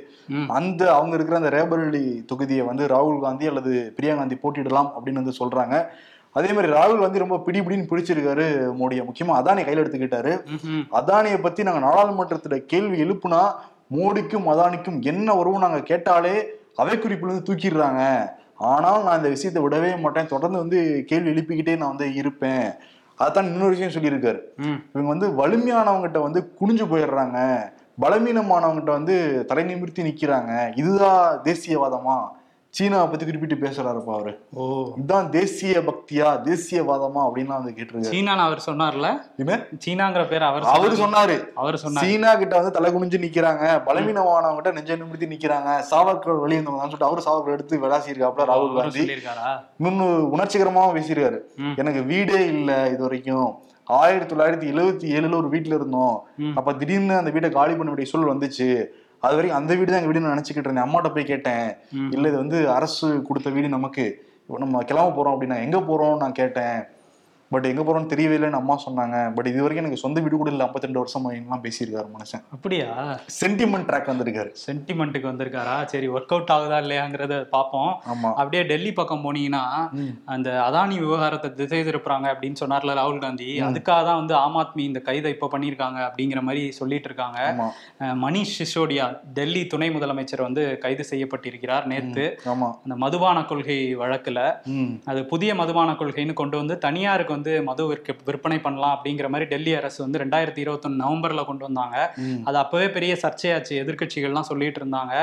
அந்த 0.58 0.82
அவங்க 0.98 1.14
இருக்கிற 1.18 1.38
அந்த 1.40 1.52
ரேபரேலி 1.56 2.04
தொகுதியை 2.32 2.66
வந்து 2.70 2.86
ராகுல் 2.94 3.24
காந்தி 3.26 3.48
அல்லது 3.52 3.72
பிரியா 3.98 4.16
காந்தி 4.20 4.38
போட்டியிடலாம் 4.42 4.90
அப்படின்னு 4.96 5.22
வந்து 5.22 5.40
சொல்றாங்க. 5.40 5.78
அதே 6.36 6.50
மாதிரி 6.56 6.68
ராகுல் 6.74 7.00
காந்தி 7.00 7.22
ரொம்ப 7.22 7.38
பிடி 7.46 7.60
பிடின்னு 7.60 7.90
பிடிச்சிருக்காரு 7.90 8.46
மோடியை. 8.80 9.02
முக்கியமா 9.08 9.32
அதானி 9.40 9.62
கையில் 9.64 9.82
எடுத்துக்கிட்டாரு. 9.82 10.32
அதானியை 11.00 11.38
பத்தி 11.46 11.66
நாங்க 11.68 11.80
நாடாளுமன்றத்துல 11.86 12.58
கேள்வி 12.72 12.96
எழுப்புனா 13.04 13.42
மோடிக்கும் 13.96 14.46
அதானிக்கும் 14.52 14.98
என்ன 15.12 15.34
உறவு 15.40 15.64
நாங்க 15.64 15.80
கேட்டாலே 15.90 16.34
அவை 16.82 16.94
குறிப்புல 16.96 17.30
இருந்து 17.30 17.48
தூக்கிடுறாங்க. 17.48 18.02
ஆனால் 18.72 19.04
நான் 19.04 19.18
இந்த 19.20 19.30
விஷயத்தை 19.34 19.60
விடவே 19.62 19.90
மாட்டேன். 20.00 20.32
தொடர்ந்து 20.32 20.58
வந்து 20.62 20.78
கேள்வி 21.10 21.30
எழுப்பிக்கிட்டே 21.34 21.74
நான் 21.78 21.94
வந்து 21.94 22.08
இருப்பேன். 22.20 22.66
அதான் 23.18 23.48
இன்னொரு 23.50 23.74
விஷயம் 23.74 23.94
சொல்லியிருக்காரு. 23.94 24.40
இவங்க 24.92 25.08
வந்து 25.14 25.28
வலிமையானவங்ககிட்ட 25.40 26.20
வந்து 26.26 26.40
குனிஞ்சு 26.60 26.84
போயிடுறாங்க. 26.92 27.38
பலவீனமானவங்ககிட்ட 28.02 28.92
வந்து 28.98 29.16
தலை 29.48 29.64
நிமிர்த்தி 29.64 30.02
நிக்கிறாங்க. 30.02 30.52
இதுதான் 30.80 31.24
தேசியவாதமா? 31.48 32.16
சீனாவை 32.72 33.06
பத்தி 33.06 33.24
குறிப்பிட்டு 33.24 33.54
பேசுறாருப்பா 33.54 34.14
அவரு. 34.14 34.40
ஓ. 34.52 34.92
இதுதான் 34.96 35.30
தேசிய 35.30 35.78
பக்தியா 35.78 36.28
தேசியவாதமா 36.42 37.20
அப்படின்னு 37.26 37.46
வந்து 37.46 37.74
கேட்டிருக்காரு. 37.76 38.12
சீனான்னு 38.12 38.44
அவர் 38.46 38.62
சொன்னார்ல? 38.66 39.18
என்ன? 39.36 39.66
சீனாங்கிற 39.86 40.28
பேர் 40.28 40.42
அவர் 40.42 40.62
அவரு 40.62 40.96
சொன்னாரு. 40.96 41.52
அவர் 41.54 41.76
சொன்னார். 41.76 42.04
சீனா 42.04 42.34
கிட்ட 42.34 42.56
வந்து 42.56 42.70
தலை 42.70 42.92
குனிஞ்சு 42.92 43.20
நிக்கிறாங்க. 43.26 43.84
பலவீனமானவங்க 43.84 44.72
நெஞ்ச 44.72 44.96
நிமிர்த்தி 44.96 45.26
நிக்கிறாங்க. 45.26 45.82
சாவர்கள் 45.90 46.40
வெளியே 46.40 46.60
வந்தவங்க 46.60 46.80
சொல்லிட்டு 46.80 47.04
அவரு 47.04 47.20
சாவர்கள் 47.20 47.52
எடுத்து 47.52 47.80
விளாசியிருக்காப்ல 47.80 48.46
ராகுல் 48.46 48.80
காந்தி. 48.80 49.00
இன்னொன்னு 49.82 50.28
உணர்ச்சிகரமாவும் 50.36 50.96
பேசியிருக்காரு. 50.96 51.38
எனக்கு 51.76 52.02
வீடே 52.02 52.46
இல்ல 52.46 52.88
இது 52.88 53.00
வரைக்கும் 53.00 53.58
ஆயிரத்தி 53.84 54.34
தொள்ளாயிரத்தி 54.34 54.72
எழுவத்தி 54.72 55.14
ஏழுல 55.14 55.36
ஒரு 55.36 55.48
வீட்டுல 55.48 55.74
இருந்தோம். 55.74 56.26
அப்ப 56.54 56.72
திடீர்னு 56.72 57.16
அந்த 57.16 57.30
வீட்டை 57.30 57.50
காலி 57.50 57.74
பண்ண 57.74 57.92
வேண்டிய 57.92 58.06
சூழல் 58.06 58.36
வந்துச்சு. 58.36 58.84
அது 59.24 59.34
வரைக்கும் 59.36 59.60
அந்த 59.60 59.72
வீடு 59.78 59.90
தான் 59.90 60.00
எங்க 60.00 60.10
வீடுன்னு 60.10 60.32
நினைச்சுக்கிட்டு 60.34 60.68
இருந்தேன். 60.68 60.86
அம்மாட்ட 60.86 61.08
போய் 61.14 61.30
கேட்டேன். 61.32 61.66
இல்ல 62.14 62.28
இது 62.28 62.36
வந்து 62.36 62.58
அரசு 62.76 63.08
கொடுத்த 63.28 63.50
வீடு 63.50 63.68
நமக்கு. 63.76 64.04
இப்ப 64.42 64.58
நம்ம 64.58 64.82
கிளம்ப 64.90 65.10
போறோம் 65.16 65.34
அப்படின்னா 65.34 65.58
எங்க 65.66 65.78
போறோம் 65.90 66.16
நான் 66.22 66.38
கேட்டேன். 66.40 66.78
பட் 67.52 67.66
எங்க 67.70 67.82
போறோம்னு 67.86 68.10
தெரியவே 68.12 68.34
இல்லைன்னு 68.38 68.60
அம்மா 68.60 68.74
சொன்னாங்க. 68.84 69.16
பட் 69.36 69.48
இது 69.50 69.62
வரைக்கும் 69.62 69.84
எனக்கு 69.84 70.02
சொந்த 70.02 70.20
வீடு 70.24 70.40
கூட 70.40 70.50
இல்ல. 70.54 70.64
52 70.68 71.00
வருஷம் 71.02 71.26
எல்லாம் 71.32 71.62
பேசியிருக்காரு 71.64 72.08
மனுஷன். 72.14 72.42
அப்படியா? 72.56 72.88
சென்டிமெண்ட் 73.40 73.86
ட்ராக் 73.88 74.10
வந்திருக்காரு. 74.12 74.50
சென்டிமெண்ட்டுக்கு 74.66 75.30
வந்திருக்காரா? 75.30 75.76
சரி 75.92 76.08
ஒர்க் 76.14 76.34
அவுட் 76.36 76.52
ஆகுதா 76.56 76.78
இல்லையாங்கிறத 76.84 77.36
பார்ப்போம். 77.54 77.92
ஆமா. 78.12 78.30
அப்படியே 78.40 78.62
டெல்லி 78.72 78.92
பக்கம் 79.00 79.24
போனீங்கன்னா. 79.26 79.64
அந்த 80.34 80.48
அதானி 80.68 80.96
விவகாரத்தை 81.04 81.50
திசை 81.60 81.80
திருப்புறாங்க 81.88 82.28
அப்படின்னு 82.34 82.60
சொன்னார்ல 82.62 82.96
ராகுல் 83.00 83.22
காந்தி. 83.24 83.50
அதுக்காக 83.68 84.00
தான் 84.08 84.20
வந்து 84.22 84.36
ஆம் 84.42 84.58
ஆத்மி 84.62 84.84
இந்த 84.90 85.02
கைதை 85.08 85.32
இப்ப 85.36 85.50
பண்ணியிருக்காங்க 85.54 86.00
அப்படிங்கிற 86.08 86.42
மாதிரி 86.48 86.64
சொல்லிட்டு 86.80 87.08
இருக்காங்க. 87.10 87.38
மணீஷ் 88.24 88.56
சிசோடியா 88.58 89.06
டெல்லி 89.38 89.64
துணை 89.72 89.90
முதலமைச்சர் 89.96 90.46
வந்து 90.46 90.64
கைது 90.84 91.06
செய்யப்பட்டிருக்கிறார் 91.10 91.86
நேத்து. 91.92 92.26
ஆமா. 92.52 92.70
அந்த 92.84 92.96
மதுபான 93.04 93.44
கொள்கை 93.50 93.78
வழக்குல. 94.02 94.40
அது 95.12 95.20
புதிய 95.32 95.50
மதுபான 95.60 95.90
கொள்கைன்னு 96.00 96.40
கொண்டு 96.40 96.56
வந்து 96.60 96.74
தனியாருக்கு 96.86 97.32
வந்து 97.32 97.41
மது 97.62 97.86
விற்க 97.86 98.14
விற்பனை 98.24 98.58
பண்ணலாம் 98.58 98.94
அப்படிங்கிற 98.96 99.28
மாதிரி 99.28 99.48
டெல்லி 99.48 99.74
அரசு 99.74 99.98
வந்து 100.02 100.20
ரெண்டாயிரத்தி 100.22 100.60
இருபத்தொன்னு 100.64 101.02
நவம்பர்ல 101.04 101.44
கொண்டு 101.44 101.64
வந்தாங்க. 101.64 101.96
அது 102.44 102.56
அப்பவே 102.58 102.90
பெரிய 102.90 103.12
சர்ச்சையாச்சு. 103.22 103.74
எதிர்க்கட்சிகள்லாம் 103.82 104.48
சொல்லிட்டு 104.50 104.80
இருந்தாங்க. 104.84 105.14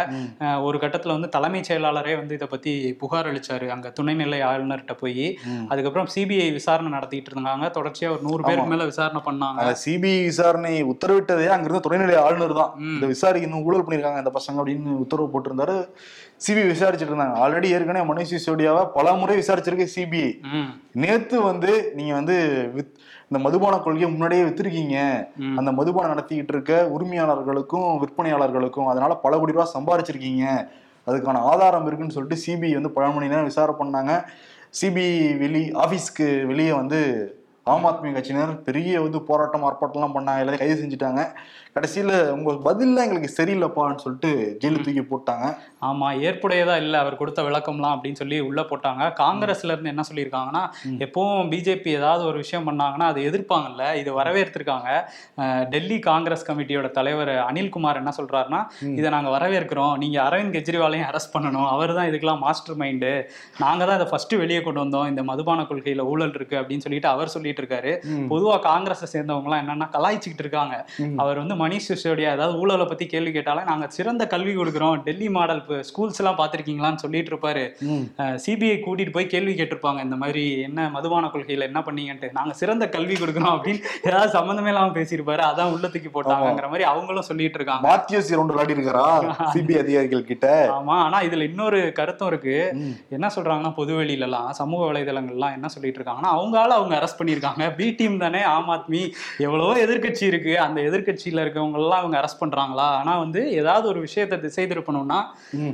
ஒரு 0.61 0.77
கட்டத்துல 0.77 1.15
வந்து 1.17 1.29
தலைமைச் 1.29 1.69
செயலாளரே 1.69 2.15
வந்து 2.15 2.35
இதை 2.35 2.47
பத்தி 2.47 2.93
புகார் 2.93 3.29
அளிச்சாரு. 3.31 3.67
அங்க 3.67 3.93
துணைநிலை 3.99 4.41
ஆளுநர்கிட்ட 4.51 4.95
போய். 5.03 5.25
அதுக்கப்புறம் 5.67 6.09
சிபிஐ 6.15 6.47
விசாரணை 6.59 6.91
நடத்திட்டு 6.91 7.33
இருந்தாங்க. 7.33 7.65
தொடர்ச்சியா 7.77 8.09
ஒரு 8.15 8.23
நூறு 8.27 8.43
பேருக்கு 8.43 8.71
மேல 8.73 8.85
விசாரணை 8.91 9.21
பண்ணாங்க. 9.25 9.75
சிபிஐ 9.85 10.23
விசாரணை 10.29 10.73
உத்தரவிட்டதே 10.83 11.47
அங்கிருந்த 11.55 11.83
துணைநிலை 11.87 12.17
ஆளுநர் 12.25 12.59
தான். 12.61 12.73
இந்த 12.93 13.07
விசாரிக்கணும் 13.13 13.65
ஊழல் 13.67 13.85
பண்ணிருக்காங்க 13.85 14.23
இந்த 14.23 14.33
பசங்க 14.37 14.57
அப்படின்னு 14.61 14.95
உத்தரவு 15.03 15.33
போட்டிருந்தாரு. 15.33 15.77
சிபிஐ 16.43 16.67
விசாரிச்சுட்டு 16.73 17.11
இருந்தாங்க. 17.11 17.37
ஆல்ரெடி 17.45 17.67
ஏற்கனவே 17.75 18.07
மணிஷ் 18.11 18.33
சிசோடியாவை 18.33 18.83
பல 18.93 19.13
முறை 19.21 19.33
விசாரிச்சிருக்கு 19.39 19.87
சிபிஐ. 19.95 20.29
நேத்து 21.03 21.37
வந்து 21.41 21.71
நீங்க 21.97 22.08
வந்து 22.11 22.69
வித்- 22.75 22.95
இந்த 23.29 23.49
மதுபான 23.49 23.77
கொள்கையை 23.77 24.09
முன்னாடியே 24.09 24.43
வித்திருக்கீங்க. 24.43 25.27
அந்த 25.57 25.71
மதுபானம் 25.71 26.17
நடத்திக்கிட்டு 26.17 26.47
இருக்க 26.47 26.89
உரிமையாளர்களுக்கும் 26.99 28.03
விற்பனையாளர்களுக்கும் 28.03 28.85
அதனால 28.85 29.15
பல 29.15 29.37
கோடி 29.37 29.51
ரூபாய் 29.51 29.71
சம்பாரிச்சிருக்கீங்க. 29.73 30.67
அதுக்கான 31.07 31.37
ஆதாரம் 31.37 31.85
இருக்குன்னு 31.85 32.13
சொல்லிட்டு 32.13 32.43
சிபிஐ 32.45 32.73
வந்து 32.73 32.91
பல 32.91 33.09
மணி 33.09 33.27
நேரம் 33.27 33.43
விசாரணை 33.43 33.87
பண்ணாங்க. 33.87 34.23
சிபிஐ 34.81 35.37
வெளி 35.37 35.71
ஆபீஸ்க்கு 35.71 36.45
வெளியே 36.45 36.73
வந்து 36.73 37.33
ஆம் 37.71 37.85
ஆத்மி 37.87 38.09
கட்சியினர் 38.15 38.51
பெரிய 38.67 39.01
வந்து 39.05 39.19
போராட்டம் 39.29 39.65
ஆர்ப்பாட்டம்லாம் 39.67 40.13
பண்ணாங்க 40.17 40.41
எல்லாத்தையும் 40.41 40.63
கைது 40.65 40.81
செஞ்சுட்டாங்க. 40.83 41.23
கடைசியில 41.75 42.11
உங்க 42.35 42.51
பதில்லாம் 42.67 43.05
எங்களுக்கு 43.07 43.29
சரியில்லைப்பான்னு 43.37 44.03
சொல்லிட்டு 44.03 44.29
ஜெயிலு 44.61 44.79
தூக்கி 44.85 45.03
போட்டாங்க. 45.09 45.45
ஆமா 45.87 46.07
ஏற்புடையதா 46.27 46.75
இல்ல 46.83 46.95
அவர் 47.03 47.17
கொடுத்த 47.19 47.41
விளக்கம்லாம் 47.47 47.93
அப்படின்னு 47.95 48.19
சொல்லி 48.21 48.37
உள்ள 48.47 48.61
போட்டாங்க. 48.69 49.03
காங்கிரஸ்ல 49.21 49.73
இருந்து 49.73 49.91
என்ன 49.93 50.03
சொல்லியிருக்காங்கன்னா 50.09 50.63
எப்பவும் 51.05 51.49
பிஜேபி 51.51 51.91
ஏதாவது 51.99 52.23
ஒரு 52.29 52.37
விஷயம் 52.43 52.67
பண்ணாங்கன்னா 52.69 53.09
அதை 53.11 53.21
எதிர்ப்பாங்கல்ல 53.29 53.83
இது 54.01 54.13
வரவேற்றிருக்காங்க 54.19 54.89
டெல்லி 55.73 55.99
காங்கிரஸ் 56.09 56.47
கமிட்டியோட 56.49 56.89
தலைவர் 56.97 57.33
அனில்குமார் 57.49 58.01
என்ன 58.01 58.13
சொல்றாருன்னா 58.19 58.61
இதை 58.99 59.11
நாங்க 59.17 59.31
வரவேற்கிறோம். 59.37 59.93
நீங்க 60.03 60.19
அரவிந்த் 60.27 60.55
கெஜ்ரிவாலையும் 60.57 61.07
அரெஸ்ட் 61.11 61.33
பண்ணணும். 61.35 61.69
அவர் 61.75 61.95
தான் 61.99 62.09
இதுக்கெல்லாம் 62.11 62.43
மாஸ்டர் 62.47 62.81
மைண்டு 62.83 63.13
நாங்க 63.63 63.81
தான் 63.85 63.99
இதை 64.01 64.09
ஃபர்ஸ்ட் 64.13 64.35
வெளியே 64.43 64.63
கொண்டு 64.65 64.83
வந்தோம். 64.85 65.07
இந்த 65.13 65.23
மதுபான 65.31 65.67
கொள்கையில 65.71 66.09
ஊழல் 66.13 66.35
இருக்கு 66.39 66.59
அப்படின்னு 66.63 66.85
சொல்லிட்டு 66.87 67.11
அவர் 67.15 67.33
சொல்லிட்டு 67.35 67.57
இருக்காரு 67.61 67.91
பொதுவா 68.31 68.55
காங்கிரஸை 68.69 69.07
சேர்ந்தவங்க 69.13 69.47
எல்லாம் 69.49 69.63
என்னன்னா 69.63 69.87
கலாய்ச்சிக்கிட்டு 69.95 70.43
இருக்காங்க. 70.45 70.75
அவர் 71.23 71.41
வந்து 71.41 71.55
மணிஷ் 71.63 71.87
சிசோடியா 71.89 72.29
ஏதாவது 72.37 72.59
ஊழலை 72.61 72.85
பத்தி 72.91 73.05
கேள்வி 73.13 73.31
கேட்டாலே 73.37 73.63
நாங்க 73.69 73.85
சிறந்த 73.97 74.23
கல்வி 74.33 74.53
கொடுக்குறோம். 74.57 74.95
டெல்லி 75.07 75.29
மாடல் 75.37 75.61
ஸ்கூல்ஸ் 75.89 76.19
எல்லாம் 76.23 76.39
பாத்திருக்கீங்களான்னு 76.41 77.03
சொல்லிட்டு 77.05 77.31
இருப்பாரு. 77.33 77.63
சிபிஐ 78.45 78.77
கூட்டிட்டு 78.85 79.15
போய் 79.17 79.31
கேள்வி 79.33 79.53
கேட்டிருப்பாங்க. 79.59 79.99
இந்த 80.07 80.17
மாதிரி 80.23 80.43
என்ன 80.67 80.89
மதுபான 80.95 81.31
கொள்கையில 81.35 81.69
என்ன 81.71 81.81
பண்ணீங்கன்ட்டு. 81.87 82.29
நாங்க 82.39 82.53
சிறந்த 82.61 82.87
கல்வி 82.95 83.17
கொடுக்குறோம் 83.21 83.53
அப்படின்னு 83.55 83.81
ஏதாவது 84.09 84.31
சம்மந்தமே 84.37 84.71
இல்லாம 84.73 84.93
பேசியிருப்பாரு. 84.99 85.43
அதான் 85.51 85.73
உள்ள 85.75 85.85
தூக்கி 85.95 86.11
போட்டாங்கங்கிற 86.15 86.69
மாதிரி 86.73 86.87
அவங்களும் 86.91 87.27
சொல்லிட்டு 87.29 87.59
இருக்காங்க 87.59 87.87
மாத்தியோசி 87.89 88.35
ரவுண்ட் 88.37 88.53
விளையாடி 88.55 88.75
இருக்காரா 88.77 89.05
சிபிஐ 89.53 89.77
அதிகாரிகள் 89.83 90.27
கிட்ட? 90.31 90.47
ஆமா. 90.77 90.95
ஆனா 91.05 91.17
இதுல 91.27 91.47
இன்னொரு 91.49 91.79
கருத்தும் 91.99 92.29
இருக்கு. 92.31 92.55
என்ன 93.15 93.27
சொல்றாங்கன்னா 93.35 93.71
பொதுவெளியில 93.77 94.25
எல்லாம் 94.27 94.49
சமூக 94.59 94.81
வலைதளங்கள்லாம் 94.89 95.55
என்ன 95.57 95.67
சொல்லிட்டு 95.73 95.99
இருக்காங்கன்னா 95.99 96.31
அவங்களால 96.37 96.75
அவங்க 96.79 96.93
அரெஸ்ட் 96.99 97.19
பண்ணியிருக்காங்க 97.39 97.75
பி 97.75 97.87
டீம் 97.91 98.17
தானே 98.17 98.41
ஆம் 98.53 98.69
ஆத்மி. 98.69 99.01
எவ்வளவோ 99.37 99.71
எதிர்க்கட்சி 99.85 100.25
இருக்கு. 100.31 100.53
அந்த 100.59 100.79
எதிர்க்கட்சியில 100.81 101.43
இருக்கவங்க 101.45 101.79
எல்லாம் 101.81 101.99
அவங்க 101.99 102.17
அரெஸ்ட் 102.19 102.41
பண்றாங்களா? 102.43 102.87
ஆனா 102.99 103.13
வந்து 103.17 103.41
ஏதாவது 103.51 103.87
ஒரு 103.87 103.99
விஷயத்தை 103.99 104.39
திசை 104.39 104.65
திருப்பணும்னா. 104.65 105.19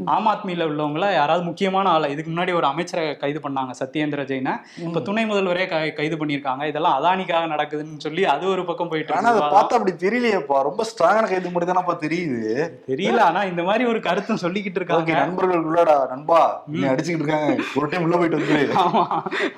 ஆம் 0.06 0.28
ஆத்மியில 0.34 0.68
உள்ளவங்கள 0.70 1.08
யாராவது 1.14 1.46
முக்கியமான 1.50 1.90
ஆளை 1.90 2.10
இதுக்கு 2.12 2.32
முன்னாடி 2.32 2.54
ஒரு 2.60 2.68
அமைச்சரை 2.72 3.06
கைது 3.18 3.40
பண்ணாங்க 3.50 3.76
சத்யேந்திர 3.82 4.24
ஜெயினை. 4.32 4.56
இப்ப 4.86 5.00
துணை 5.00 5.26
முதல்வரே 5.26 5.94
கைது 6.00 6.16
பண்ணியிருக்காங்க. 6.22 6.64
இதெல்லாம் 6.72 6.98
அதானிக்காக 7.00 7.52
நடக்குதுன்னு 7.54 8.06
சொல்லி 8.08 8.26
அது 8.36 8.46
ஒரு 8.54 8.66
பக்கம் 8.66 8.92
போயிட்டு 8.94 9.16
ஆனா 9.20 9.30
அதை 9.34 9.42
பார்த்தா 9.56 9.78
அப்படி 9.80 9.94
தெரியலையேப்பா. 10.06 10.60
ரொம்ப 10.70 10.82
ஸ்ட்ராங்கான 10.92 11.30
கைது 11.30 11.54
மட்டும் 11.56 11.74
தானப்பா 11.74 11.96
தெரியுது. 12.06 12.44
தெரியல. 12.92 13.22
ஆனா 13.30 13.44
இந்த 13.52 13.64
மாதிரி 13.64 13.86
ஒரு 13.86 14.00
கருத்தும் 14.08 14.42
சொல்லிக்கிட்டு 14.42 14.80
இருக்காங்க. 14.82 15.14
நண்பர்கள் 15.22 15.66
உள்ளடா 15.68 15.96
நண்பா 16.10 16.42
நீ 16.68 16.80
அடிச்சுக்கிட்டு 16.92 17.26
இருக்காங்க. 17.26 17.52
ஒரு 17.76 17.88
டைம் 17.90 18.06
உள்ள 18.08 18.16
போயிட்டு 18.18 18.40
வந்துரு. 18.40 18.64
ஆமா. 18.84 19.04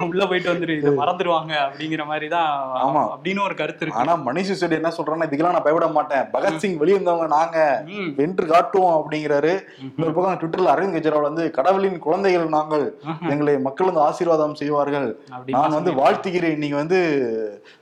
உள்ள 0.08 0.26
போயிட்டு 0.26 0.52
வந்துரு. 0.54 0.74
இதை 0.78 0.92
மறந்துடுவாங்க 1.02 1.54
அப்படிங்கிற 1.66 1.97
மாதிரி 2.06 2.28
தான் 2.28 2.68
ஆமா. 2.84 3.02
அப்படின்னு 3.10 3.44
ஒரு 3.44 3.56
கருத்து 3.56 3.86
இருக்கு. 3.86 4.00
ஆனா 4.00 4.16
மணிஷ் 4.26 4.52
சிசோடி 4.52 4.72
என்ன 4.72 4.90
சொல்றான்னா 4.98 5.28
இதுக்கெல்லாம் 5.28 5.52
நான் 5.52 5.64
பயப்பட 5.64 5.88
மாட்டேன். 5.88 6.22
பகத்சிங் 6.22 6.78
வெளியே 6.78 6.98
இருந்தவங்க 6.98 7.28
நாங்க. 7.28 7.84
வென்று 8.16 8.46
காட்டுவோம் 8.46 9.06
அப்படிங்கிறாரு. 9.06 9.60
இன்னொரு 9.82 10.14
பக்கம் 10.14 10.38
ட்விட்டர்ல 10.40 10.70
அரவிந்த் 10.70 10.96
கெஜ்ரிவால் 10.98 11.22
வந்து 11.22 11.52
கடவுளின் 11.52 12.00
குழந்தைகள் 12.00 12.48
நாங்கள் 12.48 13.00
எங்களை 13.30 13.60
மக்கள் 13.60 13.86
வந்து 13.86 14.02
ஆசீர்வாதம் 14.02 14.56
செய்வார்கள். 14.56 15.20
நான் 15.46 15.70
வந்து 15.70 15.92
வாழ்த்துகிறேன். 15.92 16.58
நீங்க 16.58 16.76
வந்து 16.76 17.00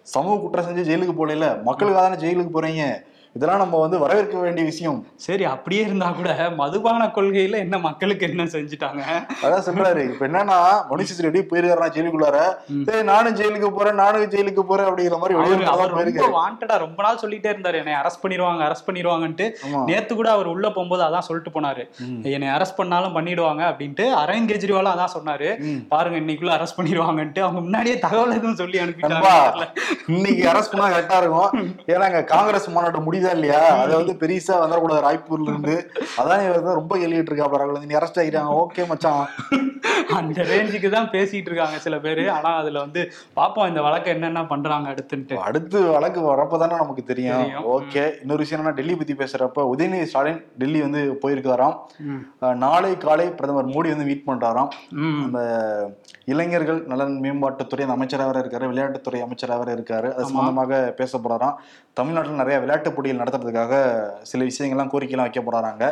சமூக 0.01 0.41
குற்றம் 0.41 0.65
செஞ்சு 0.65 0.89
ஜெயிலுக்கு 0.89 1.13
போகல 1.13 1.59
மக்களுக்காக 1.63 2.09
தானே 2.09 2.21
ஜெயிலுக்கு 2.21 2.61
போறீங்க. 2.61 3.13
இதெல்லாம் 3.37 3.61
நம்ம 3.61 3.79
வந்து 3.83 3.97
வரவேற்க 4.01 4.35
வேண்டிய 4.43 4.65
விஷயம். 4.69 4.99
சரி 5.23 5.43
அப்படியே 5.53 5.81
இருந்தா 5.87 6.09
கூட 6.17 6.33
மதுபான 6.59 7.07
கொள்கையில 7.15 7.55
என்ன 7.63 7.77
மக்களுக்கு 7.85 8.27
என்ன 8.27 8.43
செஞ்சுட்டாங்க? 8.53 9.01
அதான் 9.45 9.65
சொல்றாரு. 9.65 10.03
இப்ப 10.11 10.23
என்னன்னா 10.27 10.57
மனுஷ 10.91 11.17
ரெடி 11.25 11.39
போயிருக்காரா 11.49 11.87
ஜெயிலுக்குள்ளார. 11.95 12.37
ஏய் 12.93 13.03
நானும் 13.09 13.35
ஜெயிலுக்கு 13.39 13.69
போறேன் 13.77 13.99
நானும் 14.01 14.31
ஜெயிலுக்கு 14.35 14.63
போறேன் 14.69 14.87
அப்படிங்கிற 14.89 15.17
மாதிரி 15.23 15.67
அவரு 15.73 16.31
வாண்டடா 16.37 16.77
ரொம்ப 16.85 17.03
நாள் 17.07 17.19
சொல்லிட்டே 17.23 17.51
இருந்தாரு. 17.53 17.79
என்னை 17.81 17.95
அரெஸ்ட் 18.01 18.23
பண்ணிடுவாங்க 18.23 18.63
அரெஸ்ட் 18.67 18.87
பண்ணிடுவாங்கன்ட்டு. 18.89 19.47
நேத்து 19.89 20.15
கூட 20.21 20.31
அவர் 20.35 20.51
உள்ள 20.53 20.65
போகும்போது 20.77 21.05
அதான் 21.07 21.27
சொல்லிட்டு 21.29 21.53
போனாரு. 21.57 21.85
என்னை 22.35 22.53
அரெஸ்ட் 22.55 22.79
பண்ணாலும் 22.79 23.17
பண்ணிடுவாங்க 23.17 23.63
அப்படின்ட்டு 23.71 24.07
அரவிந்த் 24.21 24.51
கெஜ்ரிவாலும் 24.53 24.93
அதான் 24.95 25.15
சொன்னாரு. 25.17 25.51
பாருங்க 25.93 26.19
இன்னைக்குள்ள 26.23 26.55
அரெஸ்ட் 26.57 26.79
பண்ணிடுவாங்கன்ட்டு. 26.79 27.43
அவங்க 27.47 27.61
முன்னாடியே 27.67 27.97
தகவல் 28.07 28.37
எதுவும் 28.39 28.59
சொல்லி 28.63 28.83
அனுப்பிட்டாங்க 28.85 29.67
இன்னைக்கு 30.15 30.49
அரெஸ்ட் 30.53 30.73
பண்ணா 30.73 30.89
கரெக்டா 30.95 31.19
இருக்கும். 31.25 31.51
ஏன்னா 31.93 32.23
காங்கிரஸ் 32.33 32.71
மாநாடு 32.77 33.05
முடியுது 33.05 33.23
புரியுதா 33.25 33.35
இல்லையா? 33.37 33.59
அதை 33.81 33.93
வந்து 33.95 34.13
பெருசா 34.13 34.55
வந்துடக்கூடாது 34.61 35.05
ராய்ப்பூர்ல 35.05 35.49
இருந்து. 35.51 35.75
அதான் 36.17 36.43
இவர் 36.43 36.63
தான் 36.63 36.73
ரொம்ப 36.73 36.97
எழுதிட்டு 36.97 37.31
இருக்கா 37.31 37.47
பரவாயில்ல 37.53 37.85
நீ 37.85 37.95
அரெஸ்ட் 37.95 38.21
ஆகிட்டாங்க 38.21 38.59
ஓகே 38.63 38.87
மச்சான். 38.87 39.23
அந்த 40.19 40.43
ரேஞ்சுக்கு 40.49 40.89
தான் 40.95 41.09
பேசிட்டு 41.13 41.49
இருக்காங்க 41.51 41.77
சில 41.85 41.95
பேரு. 42.05 42.23
ஆனா 42.35 42.49
அதுல 42.61 42.81
வந்து 42.85 43.01
பாப்போம் 43.37 43.69
இந்த 43.71 43.81
வழக்கு 43.85 44.09
என்னென்ன 44.13 44.43
பண்றாங்க 44.51 44.93
அடுத்துன்ட்டு. 44.93 45.35
அடுத்து 45.47 45.79
வழக்கு 45.95 46.21
வரப்பதானே 46.31 46.75
நமக்கு 46.83 47.03
தெரியும். 47.11 47.45
ஓகே. 47.75 48.03
இன்னொரு 48.21 48.43
விஷயம் 48.43 48.61
என்னன்னா 48.61 48.77
டெல்லி 48.79 48.95
பத்தி 49.01 49.15
பேசுறப்ப 49.21 49.65
உதயநிதி 49.73 50.09
ஸ்டாலின் 50.11 50.41
டெல்லி 50.63 50.81
வந்து 50.85 51.01
போயிருக்காராம். 51.23 51.77
நாளை 52.65 52.91
காலை 53.05 53.27
பிரதமர் 53.39 53.71
மோடி 53.75 53.93
வந்து 53.93 54.09
மீட் 54.09 54.27
பண்றாராம். 54.29 54.71
அந்த 55.25 55.39
இளைஞர்கள் 56.33 56.81
நலன் 56.91 57.17
மேம்பாட்டுத்துறை 57.23 57.83
அந்த 57.85 57.97
அமைச்சராக 57.97 58.29
வேற 58.31 58.43
இருக்காரு 58.43 58.69
விளையாட்டுத்துறை 58.71 59.21
அமைச்சராக 59.25 59.59
வேற 59.63 59.71
இருக்காரு. 59.77 60.07
அது 60.13 60.29
சம்பந்தமாக 60.29 60.81
பேச 60.99 61.17
போறாராம் 61.17 61.57
தமிழ்நாட்டில் 61.99 62.41
நிறைய 62.41 62.55
விளையாட்டு 62.61 62.93
போட்டிகள் 62.93 63.21
நடத்துறதுக்காக 63.21 63.73
சில 64.29 64.45
விஷயங்கள்லாம் 64.49 64.91
கோரிக்கைலாம் 64.93 65.27
வைக்க 65.27 65.41
போறாங்க. 65.49 65.83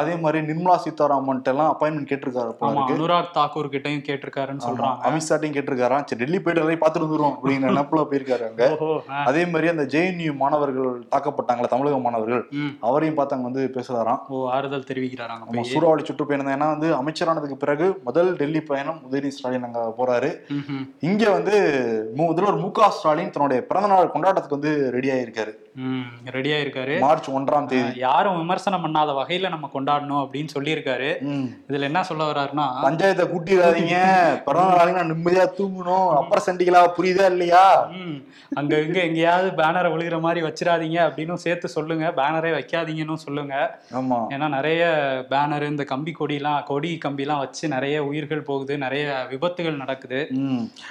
அதே 0.00 0.14
மாதிரி 0.22 0.38
நிர்மலா 0.48 0.76
சீதாராமன்ட்ட 0.84 1.52
எல்லாம் 1.54 1.70
அப்பாயின்மெண்ட் 1.72 2.10
கேட்டிருக்காரு 2.12 2.54
அனுராக் 2.86 3.34
தாக்கூர் 3.46 3.72
கிட்டயும் 3.74 4.04
கேட்டிருக்காருன்னு 4.06 4.64
சொல்றாங்க 4.66 5.06
அமித்ஷாட்டையும் 5.08 5.56
கேட்டிருக்காராம் 5.56 6.06
சரி 6.08 6.20
டெல்லி 6.22 6.38
போயிட்டு 6.38 6.60
எல்லாரையும் 6.60 6.82
பார்த்துட்டு 6.82 7.08
வந்துரும் 7.08 7.32
அப்படிங்கிற 7.32 7.72
நினப்புல 7.72 8.04
போயிருக்காரு 8.10 8.44
அங்க. 8.48 8.62
அதே 9.30 9.42
மாதிரி 9.52 9.66
அந்த 9.72 9.84
ஜேஎன்யூ 9.92 10.32
மாணவர்கள் 10.42 10.92
தாக்கப்பட்டாங்களே 11.14 11.70
தமிழக 11.72 11.98
மாணவர்கள். 12.06 12.42
அவரையும் 12.88 13.18
பார்த்து 13.18 13.36
அங்க 13.36 13.48
வந்து 13.50 13.64
பேசுறாராம் 13.76 14.20
ஓ 14.34 14.42
ஆறுதல் 14.56 14.88
தெரிவிக்கிறாராங்க. 14.90 15.64
சூறாவளி 15.72 16.04
சுற்றுப்பயணம். 16.08 16.52
ஏன்னா 16.56 16.68
வந்து 16.74 16.88
அமைச்சரானதுக்கு 17.00 17.58
பிறகு 17.64 17.88
முதல் 18.08 18.30
டெல்லி 18.40 18.62
பயணம் 18.70 19.00
உதயநிதி 19.08 19.36
ஸ்டாலின் 19.36 19.68
அங்க 19.68 19.82
போறாரு. 20.00 20.30
இங்க 21.10 21.24
வந்து 21.36 21.54
முதல்வர் 22.22 22.62
மு 22.64 22.70
க 22.78 22.90
ஸ்டாலின் 22.98 23.32
தன்னுடைய 23.36 23.60
பிறந்த 23.70 23.90
நாள் 23.94 24.12
கொண்டாட்டத்துக்கு 24.14 24.58
வந்து 24.58 24.74
ரெடி 24.96 25.10
ஆயிருக்காரு 25.16 25.54
ரெடியா 26.34 26.56
இருக்காரு 26.64 26.94
மார்ச் 27.04 27.28
ஒன்றாம் 27.30 27.66
தேதி. 27.70 27.98
யாரும் 28.04 28.36
விமர்சனம் 28.42 28.84
பண்ணாத 28.84 29.10
வகையில 29.18 29.48
நம்ம 29.54 29.70
கொண்டாடணும் 29.74 30.20
அப்படின்னு 30.22 30.50
சொல்லியிருக்காரு. 30.54 31.10
இதுல 31.68 31.88
என்ன 31.90 32.02
சொல்ல 32.10 32.28
வர்றாருன்னா 32.30 32.66
பஞ்சாயத்தை 32.84 33.24
கூட்டிடாதீங்க. 33.32 33.98
பிறந்த 34.46 35.02
நிம்மதியா 35.10 35.44
தூங்கணும். 35.58 36.08
அப்புறம் 36.20 36.46
சண்டிகளா 36.46 36.82
புரியுதா 36.98 37.26
இல்லையா? 37.32 37.64
அங்க 38.60 38.80
இங்க 38.86 38.98
எங்கேயாவது 39.08 39.50
பேனரை 39.60 39.90
விழுகிற 39.94 40.18
மாதிரி 40.26 40.40
வச்சிடாதீங்க 40.46 40.98
அப்படின்னு 41.06 41.36
சேர்த்து 41.44 41.68
சொல்லுங்க. 41.76 42.06
பேனரே 42.20 42.52
வைக்காதீங்கன்னு 42.56 43.24
சொல்லுங்க. 43.26 43.54
ஆமா. 44.00 44.20
ஏன்னா 44.34 44.48
நிறைய 44.56 44.82
பேனர் 45.30 45.68
இந்த 45.72 45.84
கம்பி 45.92 46.14
கொடிலாம் 46.20 46.64
கொடி 46.70 46.92
கம்பிலாம் 47.04 47.42
வச்சு 47.44 47.64
நிறைய 47.68 47.96
உயிர்கள் 48.04 48.46
போகுது. 48.50 48.74
நிறைய 48.78 49.26
விபத்துகள் 49.30 49.80
நடக்குது. 49.82 50.22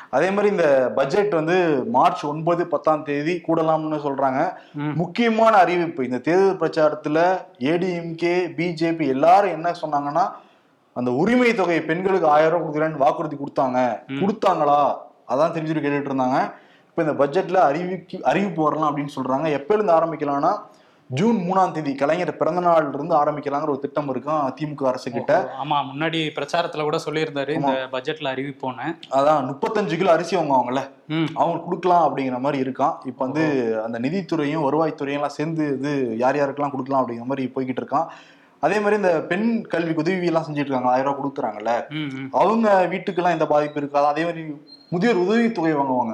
அதே 0.10 0.30
மாதிரி 0.32 0.54
இந்த 0.56 0.68
பட்ஜெட் 0.96 1.34
வந்து 1.40 1.58
மார்ச் 1.98 2.24
ஒன்பது 2.34 2.64
பத்தாம் 2.76 3.04
தேதி 3.04 3.36
கூடலாம்னு 3.48 4.00
சொல்றாங்க. 4.08 4.42
முக்கியமான 4.76 5.58
அறிவிப்பு. 5.58 6.04
இந்த 6.04 6.18
தேர்தல் 6.18 6.60
பிரச்சாரத்துல 6.62 7.20
ஏடிஎம்கே 7.60 8.36
பிஜேபி 8.58 9.08
எல்லாரும் 9.08 9.52
என்ன 9.52 9.72
சொன்னாங்கன்னா 9.82 10.26
அந்த 10.94 11.12
உரிமை 11.12 11.54
தொகை 11.54 11.82
பெண்களுக்கு 11.82 12.28
ஆயிரம் 12.28 12.52
ரூபாய் 12.52 12.66
கொடுக்குறேன்னு 12.66 12.98
வாக்குறுதி 12.98 13.36
கொடுத்தாங்க. 13.36 14.00
கொடுத்தாங்களா? 14.10 14.80
அதான் 15.30 15.54
தெரிஞ்சுட்டு 15.56 15.84
கேட்டுட்டு 15.86 16.12
இருந்தாங்க. 16.12 16.40
இப்ப 16.90 17.04
இந்த 17.04 17.26
பட்ஜெட்ல 17.26 17.56
அறிவிக்கு 17.56 18.24
அறிவிப்பு 18.24 18.64
வரலாம் 18.64 18.90
அப்படின்னு 18.92 19.16
சொல்றாங்க. 19.16 19.52
எப்ப 19.52 19.74
இருந்து 19.74 19.94
ஆரம்பிக்கலாம்னா 19.94 20.52
ஜூன் 21.10 21.36
மூணாம் 21.38 21.72
தேதி 21.72 21.96
கலைஞர் 21.96 22.38
பிறந்த 22.38 22.62
நாள்ல 22.62 22.94
இருந்து 22.94 23.16
ஆரம்பிக்கலாங்கிற 23.16 23.70
ஒரு 23.70 23.80
திட்டம் 23.80 24.10
இருக்கும். 24.10 24.54
திமுக 24.58 24.88
அரசு 24.88 25.12
கிட்ட. 25.12 25.34
ஆமா 25.64 25.78
முன்னாடி 25.90 26.20
பிரச்சாரத்துல 26.36 26.82
கூட 26.82 26.98
சொல்லியிருந்தாரு 27.06 27.50
இந்த 27.50 27.88
பட்ஜெட்ல 27.92 28.32
அறிவிப்போன்னு. 28.34 28.88
அதான் 29.10 29.50
முப்பத்தஞ்சு 29.50 29.98
கிலோ 29.98 30.12
அரிசி 30.12 30.36
வாங்குவாங்கல்ல 30.36 30.84
ம். 31.08 31.28
அவங்களுக்கு 31.36 31.68
கொடுக்கலாம் 31.68 32.06
அப்படிங்கிற 32.08 32.40
மாதிரி 32.40 32.70
இருக்கான். 32.70 32.96
இப்போ 33.06 33.26
வந்து 33.26 33.44
அந்த 33.84 34.00
நிதித்துறையும் 34.00 34.66
வருவாய்த்துறையும் 34.68 35.22
எல்லாம் 35.22 35.38
சேர்ந்து 35.40 35.68
இது 35.78 36.18
யார் 36.18 36.36
யாருக்கெல்லாம் 36.36 36.72
கொடுக்கலாம் 36.72 37.04
அப்படிங்கிற 37.04 37.26
மாதிரி 37.26 37.52
போய்கிட்டு 37.56 37.84
இருக்கான். 37.84 38.08
அதே 38.60 38.80
மாதிரி 38.80 38.96
இந்த 38.96 39.22
பெண் 39.22 39.62
கல்விக்கு 39.68 40.02
உதவி 40.02 40.26
எல்லாம் 40.26 40.44
செஞ்சுட்டு 40.44 40.72
இருக்காங்க. 40.72 40.90
ஆயிரம் 40.90 41.14
ரூபாய் 41.14 41.22
கொடுக்குறாங்கல்ல. 41.24 41.72
அவங்க 42.32 42.88
வீட்டுக்கெல்லாம் 42.92 43.36
எந்த 43.38 43.48
பாதிப்பு 43.48 43.80
இருக்காது. 43.80 44.08
அதே 44.08 44.24
மாதிரி 44.24 44.44
முதியோர் 44.94 45.24
உதவித்தொகை 45.24 45.74
வாங்குவாங்க. 45.80 46.14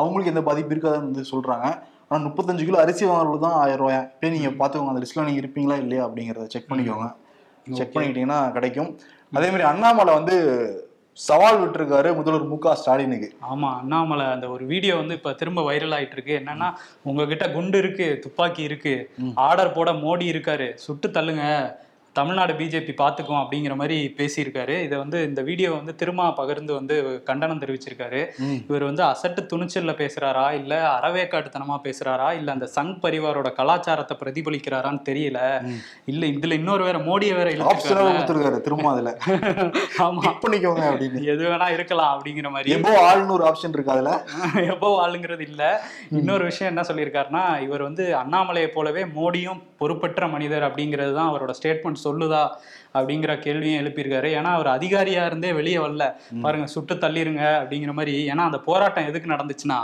அவங்களுக்கு 0.00 0.32
எந்த 0.32 0.42
பாதிப்பு 0.48 0.74
இருக்காதுன்னு 0.74 1.08
வந்து 1.10 1.24
சொல்றாங்க. 1.32 1.66
ஆனா 2.08 2.20
முப்பத்தஞ்சு 2.26 2.64
கிலோ 2.66 2.78
அரிசி 2.84 3.04
வாங்குறது 3.08 3.44
தான் 3.46 3.58
ஆயிரம் 3.62 3.82
ரூபாய் 3.82 4.00
இப்போ 4.14 4.28
நீங்க 4.36 4.48
பாத்துக்கோங்க 4.60 4.92
அந்த 4.92 5.02
லிஸ்ட்ல 5.02 5.26
நீங்க 5.28 5.42
இருப்பீங்களா 5.42 5.76
இல்லையா 5.82 6.04
அப்படிங்கறத 6.06 6.46
செக் 6.54 6.70
பண்ணிக்கோங்க. 6.70 7.08
செக் 7.78 7.92
பண்ணிக்கிட்டீங்கன்னா 7.94 8.38
கிடைக்கும். 8.56 8.88
அதே 9.38 9.48
மாதிரி 9.52 9.66
அண்ணாமலை 9.72 10.12
வந்து 10.18 10.36
சவால் 11.18 11.60
விட்டுருக்காரு 11.60 12.08
முதல்வர் 12.16 12.48
மு 12.50 12.56
க 12.64 12.74
ஸ்டாலினுக்கு. 12.80 13.28
ஆமா 13.50 13.68
அண்ணாமலை 13.80 14.26
அந்த 14.34 14.46
ஒரு 14.54 14.64
வீடியோ 14.72 14.94
வந்து 15.00 15.16
இப்ப 15.18 15.32
திரும்ப 15.40 15.60
வைரல் 15.68 15.94
ஆயிட்டு 15.96 16.16
இருக்கு 16.16 16.34
என்னன்னா 16.40 16.68
உங்ககிட்ட 17.08 17.46
குண்டு 17.56 17.78
இருக்கு 17.82 18.06
துப்பாக்கி 18.24 18.62
இருக்கு. 18.68 18.94
ஆர்டர் 19.46 19.74
போட 19.76 19.92
மோடி 20.04 20.26
இருக்காரு. 20.32 20.68
சுட்டு 20.84 21.08
தள்ளுங்க. 21.16 21.44
தமிழ்நாடு 22.16 22.52
பிஜேபி 22.52 22.92
பார்த்துக்கும் 22.96 23.40
அப்படிங்கிற 23.40 23.74
மாதிரி 23.76 24.14
பேசியிருக்காரு. 24.18 24.74
இதை 24.82 24.98
வந்து 24.98 25.24
இந்த 25.24 25.40
வீடியோ 25.42 25.70
வந்து 25.70 25.94
திரும்ப 25.94 26.30
பகிர்ந்து 26.30 26.72
வந்து 26.74 26.94
கண்டனம் 27.24 27.60
தெரிவிச்சிருக்காரு. 27.60 28.20
இவர் 28.68 28.84
வந்து 28.84 29.02
அசட்டு 29.02 29.42
துணிச்சல்ல 29.52 29.92
பேசுறாரா? 29.94 30.52
இல்ல 30.52 30.72
அறவேக்காட்டுத்தனமா 30.96 31.76
பேசுறாரா? 31.84 32.32
இல்ல 32.32 32.52
அந்த 32.52 32.68
சங் 32.76 32.92
பரிவாரோட 33.02 33.52
கலாச்சாரத்தை 33.52 34.16
பிரதிபலிக்கிறாரான்னு 34.20 35.02
தெரியல. 35.08 35.38
இல்ல 36.04 36.26
இதுல 36.32 36.52
இன்னொரு 36.52 36.84
வேற 36.84 36.98
மோடியை 37.00 37.36
வேற 37.36 37.50
இழுத்துருக்காரு 37.50 38.60
திரும்ப 38.60 38.88
அதுல. 38.90 39.12
ஆமா. 40.06 40.24
பண்ணிக்கோங்க 40.42 40.84
அப்படின்னு. 40.90 41.22
எது 41.26 41.44
வேணா 41.48 41.68
இருக்கலாம் 41.72 42.12
அப்படிங்கிற 42.14 42.50
மாதிரி. 42.50 42.74
எபோ 42.76 42.94
ஆள்னு 43.06 43.32
ஒரு 43.32 43.46
ஆப்ஷன் 43.50 43.74
இருக்கு 43.74 43.92
அதுல. 43.92 44.12
எப்போ 44.72 44.90
ஆளுங்கிறது 45.04 45.46
இல்ல. 45.48 45.62
இன்னொரு 46.18 46.44
விஷயம் 46.44 46.72
என்ன 46.72 46.84
சொல்லியிருக்காருன்னா 46.90 47.44
இவர் 47.60 47.82
வந்து 47.82 48.04
அண்ணாமலையை 48.16 48.70
போலவே 48.70 49.04
மோடியும் 49.16 49.62
பொறுப்பற்ற 49.78 50.26
மனிதர் 50.28 50.66
அப்படிங்கிறது 50.66 51.12
தான் 51.12 51.30
அவரோட 51.30 51.52
ஸ்டேட்மெண்ட் 51.58 51.99
சொல்லுதா 52.04 52.42
அப்படிங்கிற 52.94 53.38
கேள்வியும் 53.38 53.80
எழுப்பியிருக்காரு. 53.82 54.28
ஏன்னா 54.28 54.50
அவர் 54.50 54.66
அதிகாரியா 54.66 55.26
இருந்தே 55.26 55.52
வெளியே 55.52 55.78
வரல. 55.78 56.04
பாருங்க 56.42 56.66
சுட்டு 56.66 56.94
தள்ளிருங்க 56.94 57.60
அப்படிங்கிற 57.60 57.92
மாதிரி. 57.92 58.32
ஏன்னா 58.32 58.38
அந்த 58.38 58.58
போராட்டம் 58.58 59.04
எதுக்கு 59.04 59.30
நடந்துச்சுன்னா. 59.30 59.78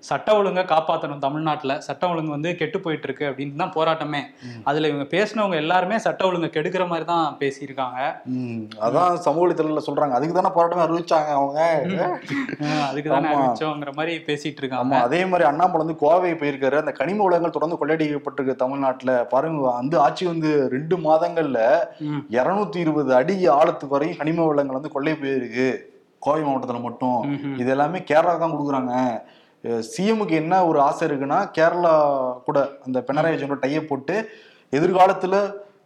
சட்ட 0.00 0.36
ஒழுங்கை 0.36 0.64
காப்பாற்றணும் 0.64 1.18
தமிழ்நாட்டுல. 1.18 1.78
சட்ட 1.78 2.08
ஒழுங்கு 2.08 2.30
வந்து 2.30 2.56
கெட்டு 2.56 2.80
போயிட்டு 2.80 3.02
இருக்கு 3.02 3.24
அப்படின்னு 3.24 3.56
தான் 3.56 3.72
போராட்டமே. 3.76 4.22
அதுல 4.64 4.88
இவங்க 4.88 5.16
பேசினவங்க 5.16 5.54
எல்லாருமே 5.54 5.98
சட்ட 5.98 6.26
ஒழுங்கை 6.26 6.50
கெடுக்கிற 6.50 6.88
மாதிரி 6.88 7.04
தான் 7.04 7.36
பேசியிருக்காங்க. 7.40 7.98
அதான் 8.82 9.16
சமூக 9.16 9.46
வலைத்தளத்துல 9.46 9.84
சொல்றாங்க. 9.88 10.10
அதுக்கு 10.10 10.34
தானே 10.34 10.52
போராட்டமே 10.58 10.84
அறிவிச்சாங்க 10.86 11.30
அவங்க. 11.38 11.60
அதுக்கு 12.90 13.10
தானே. 13.10 13.28
அறிவிச்சோங்கிற 13.28 13.92
மாதிரி 13.94 14.24
பேசிட்டு 14.28 14.56
இருக்காங்க 14.56 14.94
அதே 14.98 15.24
மாதிரி 15.24 15.48
அண்ணாமலை 15.48 15.78
வந்து 15.78 15.96
கோவை 15.96 16.32
போயிருக்காரு. 16.34 16.76
அந்த 16.76 16.92
கனிம 16.92 17.24
வளங்கள் 17.24 17.50
தொடர்ந்து 17.50 17.76
கொள்ளையடிக்கப்பட்டிருக்கு 17.76 18.56
தமிழ்நாட்டுல. 18.56 19.26
பாருங்க 19.26 19.72
வந்து 19.80 19.98
ஆட்சி 19.98 20.26
வந்து 20.26 20.68
ரெண்டு 20.68 20.96
மாதங்கள்ல 20.98 21.43
ம். 22.06 22.20
இருநூத்தி 22.36 22.78
இருபது 22.80 23.10
அடி 23.14 23.34
ஆழத்துக்கு 23.54 23.96
வரையும் 23.96 24.20
கனிம 24.20 24.46
வளங்கள் 24.46 24.78
வந்து 24.78 24.92
கொள்ளை 24.92 25.14
போயிருக்கு 25.16 25.68
கோவை 26.22 26.42
மாவட்டத்துல 26.42 26.82
மட்டும். 26.82 27.18
இது 27.58 27.70
எல்லாமே 27.70 27.98
கேரளா 28.08 28.34
தான் 28.36 28.54
கொடுக்குறாங்க 28.54 28.92
சிஎம்முக்கு 29.88 30.34
என்ன 30.34 30.54
ஒரு 30.66 30.78
ஆசை 30.80 31.04
இருக்குன்னா 31.08 31.38
கேரளா 31.54 31.92
கூட 32.46 32.58
அந்த 32.82 32.98
பினராயி 33.06 33.34
விஜயனோட 33.34 33.60
டைய 33.62 33.78
போட்டு 33.86 34.16
எதிர்காலத்துல 34.72 35.36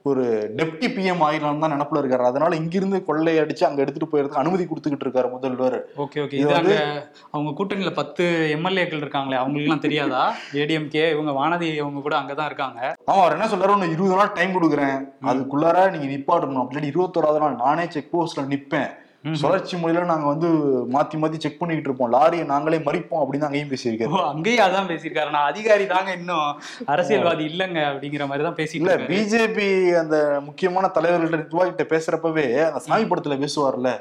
ஒரு 0.02 0.54
டெப்டி 0.56 0.88
பிஎம் 0.96 1.22
ஆயிரலாம் 1.26 1.58
தான் 1.58 1.72
நினப்புல 1.72 2.00
இருக்காரு. 2.00 2.24
அதனால 2.30 2.56
இங்கிருந்து 2.56 3.04
கொள்ளை 3.04 3.38
அடிச்சு 3.38 3.64
அங்க 3.64 3.80
எடுத்துட்டு 3.80 4.11
போயிருக்க 4.12 4.38
அனுமதி 4.38 4.64
கொடுத்துக்கிட்டு 4.64 5.06
இருக்காரு 5.06 5.30
முதல்வர். 5.30 5.84
Okay 5.96 6.18
okay. 6.24 6.32
இது 6.32 6.54
அங்க 6.54 7.08
அவங்க 7.30 7.50
கூட்டணியில 7.58 7.94
பத்து 7.94 8.24
எம்எல்ஏக்கள் 8.58 9.02
இருக்காங்களே 9.04 9.40
அவங்களுக்கு 9.40 9.68
எல்லாம் 9.68 9.84
தெரியாதா 9.87 10.34
ஏடிஎம்கே 10.52 11.11
இவங்க 11.12 11.30
வானதி 11.30 11.78
அவங்க 11.78 12.00
கூட 12.00 12.16
அங்கதான் 12.20 12.44
இருக்காங்க. 12.44 12.96
ஆமா 13.11 13.20
அவர் 13.24 13.32
என்ன 13.32 13.46
சொல்றாரு? 13.46 13.72
இன்னும் 13.72 13.90
இருபது 13.90 14.16
நாள் 14.16 14.32
டைம் 14.32 14.56
கொடுக்குறேன். 14.56 15.08
அதுக்குள்ளார 15.22 15.90
நீங்க 15.90 16.06
நிப்பாட்டணும். 16.14 16.62
அப்படி 16.62 16.90
இருபத்தோராவது 16.90 17.38
நாள் 17.38 17.54
நானே 17.54 17.90
செக் 17.90 18.16
போஸ்ட்ல 18.16 18.46
நிப்பேன். 18.54 19.06
சுழற்சி 19.40 19.76
முறையில 19.76 20.04
நாங்க 20.11 20.26
வந்து 20.26 20.48
மாத்தி 20.92 21.16
மாத்தி 21.22 21.38
செக் 21.44 21.59
பண்ணிட்டு 21.59 21.87
இருப்போம். 21.88 22.12
லாரியை 22.12 22.44
நாங்களே 22.44 22.78
மறிப்போம் 22.78 23.22
அப்படின்னு 23.22 23.46
அங்கேயும் 23.48 23.70
பேசியிருக்காரு. 23.70 24.20
அங்கேயும் 24.33 24.64
அதான் 24.66 24.88
பேசியிருக்காரு. 24.90 25.31
நான் 25.37 25.50
அதிகாரி 25.52 25.87
தாங்க 25.87 26.12
இன்னும். 26.12 26.61
அரசியல்வாதி 26.85 27.44
இல்லைங்க 27.46 27.81
அப்படிங்கிற 27.90 28.26
மாதிரி 28.26 28.46
தான் 28.48 28.59
பேசிட்டு 28.61 28.83
இல்ல 28.83 28.96
பிஜேபி 28.96 29.68
அந்த 30.02 30.40
முக்கியமான 30.44 30.90
தலைவர்கள்ட்ட 30.94 31.42
நிர்வாகிட்ட 31.42 31.87
பேசுறப்பவே 31.94 32.46
அந்த 32.68 32.78
சாமி 32.78 33.04
படத்துல 33.04 33.38
பேசுவார்ல. 33.44 33.92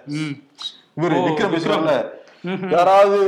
இவரு 0.99 1.17
விக்ரம் 1.27 1.55
பேசுவார்ல. 1.55 1.95
யாராவது 2.69 3.19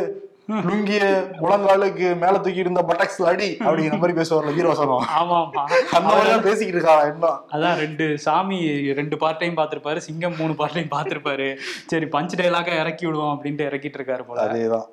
லுங்கிய 0.50 1.02
முழங்காலுக்கு 1.42 2.16
மேல 2.16 2.34
தூக்கி 2.36 2.58
இருந்த 2.58 2.82
பட்டாக்ஸ்ல 2.82 3.26
அடி 3.26 3.58
அப்படிங்கிற 3.60 3.98
மாதிரி 3.98 4.20
பேசுவார்ல 4.20 4.54
வீரவசனம் 4.54 5.04
ஆமா 5.18 5.38
ஆமா 5.40 5.64
அந்த 5.92 6.08
மாதிரி 6.08 6.40
பேசிக்கிட்டு 6.40 6.78
இருக்காங்க 6.78 7.06
என்ன? 7.06 7.28
அதான் 7.52 7.76
ரெண்டு 7.76 8.18
சாமி 8.18 8.58
ரெண்டு 8.92 9.16
பார்ட்டையும் 9.16 9.58
பார்த்திருப்பாரு 9.58 9.98
சிங்கம் 9.98 10.36
மூணு 10.38 10.54
பார்ட்டையும் 10.54 10.92
பார்த்திருப்பாரு. 10.92 11.48
சரி 11.86 12.06
பஞ்ச் 12.06 12.36
டைலாக 12.36 12.80
இறக்கி 12.80 13.06
விடுவோம் 13.06 13.34
அப்படின்ட்டு 13.36 13.68
இறக்கிட்டு 13.70 14.00
இருக்காரு 14.00 14.22
போல. 14.22 14.42
அதேதான். 14.46 14.88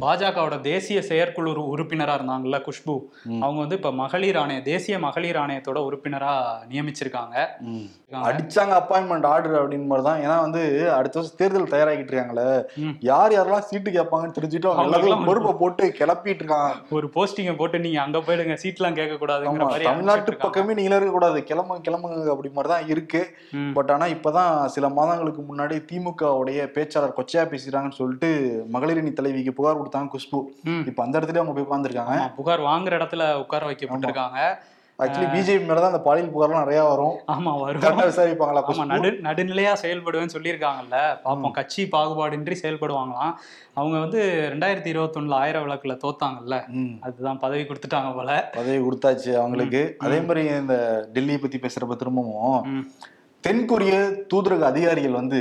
பாஜகவோட 0.00 0.60
தேசிய 0.62 1.02
செயற்குழு 1.02 1.50
உறு- 1.50 1.68
உறுப்பினரா 1.72 2.14
இருந்தாங்கல்ல 2.14 2.60
குஷ்பு. 2.64 2.94
அவங்க 3.40 3.60
வந்து 3.60 3.74
இப்ப 3.74 3.92
மகளிர் 3.92 4.36
ஆணைய 4.36 4.62
தேசிய 4.62 4.98
மகளிர் 4.98 5.36
ஆணையத்தோட 5.36 5.78
உறுப்பினரா 5.84 6.32
நியமிச்சிருக்காங்க. 6.68 7.36
அடிச்சாங்க 8.24 8.72
அப்பாயின்மெண்ட் 8.80 9.26
ஆர்டர் 9.26 9.62
அப்படின்னு 9.62 9.86
மாதிரி 9.86 10.06
தான் 10.06 10.20
ஏன்னா 10.20 10.40
வந்து 10.40 10.62
அடுத்த 10.92 11.18
வருஷம் 11.18 11.36
தேர்தல் 11.36 11.72
தயாராகிட்டு 11.72 12.12
இருக்காங்களே. 12.12 12.48
யார் 13.02 13.32
யாரெல்லாம் 13.32 13.68
சீட்டு 13.68 13.90
கேட்பாங்கன்னு 13.90 14.36
தெரிஞ்சுட்டு 14.38 14.70
எல்லாத்துக்கும் 14.94 15.28
பொறுப்பை 15.28 15.52
போட்டு 15.60 15.84
கிளப்பிட்டு 15.98 16.42
இருக்காங்க 16.42 16.94
ஒரு 16.96 17.06
போஸ்டிங்கை 17.14 17.54
போட்டு 17.60 17.78
நீங்க 17.84 17.98
அங்க 18.02 18.18
போயிடுங்க 18.26 18.56
சீட்லாம் 18.62 18.98
கேட்க 18.98 19.14
கூடாதுங்கிற 19.16 19.62
ஆமா 19.62 19.70
மாதிரி 19.70 19.88
தமிழ்நாட்டு. 19.88 20.36
பக்கமே 20.44 20.76
நீங்களே 20.78 20.98
இருக்க 20.98 21.14
கூடாது 21.14 21.40
கிளம்புங்க 21.50 21.84
கிளம்புங்க 21.88 22.32
அப்படி 22.34 22.50
மாதிரி 22.56 22.72
தான் 22.74 22.88
இருக்கு. 22.94 23.22
பட் 23.78 23.90
ஆனா 23.90 24.08
இப்பதான் 24.14 24.52
சில 24.74 24.88
மாதங்களுக்கு 24.98 25.42
முன்னாடி 25.50 25.78
திமுகவுடைய 25.90 26.68
பேச்சாளர் 26.76 27.16
கொச்சையா 27.18 27.44
பேசுறாங்கன்னு 27.52 28.00
சொல்லிட்டு 28.00 28.30
மகளிரணி 28.76 29.12
தலைவிக்கு 29.12 29.56
புகார் 29.58 29.80
கொடுத்தாங்க 29.80 30.12
குஷ்பு. 30.14 30.40
இப்ப 30.90 31.02
அந்த 31.06 31.14
இடத்துல 31.20 31.42
அவங்க 31.42 31.56
போய் 31.56 31.68
உட்காந்துருக்காங்க 31.68 32.16
புகார் 32.38 32.68
வாங்குற 32.70 32.98
இடத்துல 33.00 33.24
உட்கார 33.42 33.64
வைக்கப்பட்டிருக்காங்க. 33.70 34.40
ஆக்சுவலி 35.02 35.28
பிஜேபி 35.34 35.62
மேலதான் 35.68 35.92
அந்த 35.92 36.00
பாலியல் 36.00 36.32
புகார்லாம் 36.34 36.62
நிறைய 36.64 36.82
வரும். 36.82 37.14
ஆமா 37.32 37.52
வரும். 37.60 37.82
விசாரிப்பாங்களா 38.10 38.60
ஆமா 38.72 38.84
நடு 38.92 39.08
நடுநிலையா 39.22 39.72
செயல்படுவேன்னு 39.82 40.34
சொல்லியிருக்காங்கல்ல. 40.34 40.98
பாப்போம் 41.24 41.50
கட்சி 41.50 41.88
பாகுபாடின்றி 41.94 42.56
செயல்படுவாங்களாம். 42.62 43.32
அவங்க 43.74 43.96
வந்து 43.98 44.20
ரெண்டாயிரத்தி 44.52 44.90
இருபத்தொன்னுல 44.92 45.32
ஆயிரம் 45.32 45.64
விளக்குல 45.66 45.96
தோத்தாங்கல்ல. 46.04 46.58
அதுதான் 47.00 47.38
பதவி 47.38 47.62
கொடுத்துட்டாங்க 47.62 48.14
போல. 48.14 48.50
பதவி 48.52 48.78
கொடுத்தாச்சு 48.84 49.32
அவங்களுக்கு. 49.36 49.82
அதே 49.98 50.20
மாதிரி 50.20 50.44
இந்த 50.46 50.76
டெல்லியை 51.14 51.40
பத்தி 51.40 51.58
பேசுறப்ப 51.58 51.96
திரும்பவும். 51.96 52.86
தென்கொரிய 53.44 53.94
தூதரக 54.34 54.60
அதிகாரிகள் 54.60 55.18
வந்து. 55.20 55.40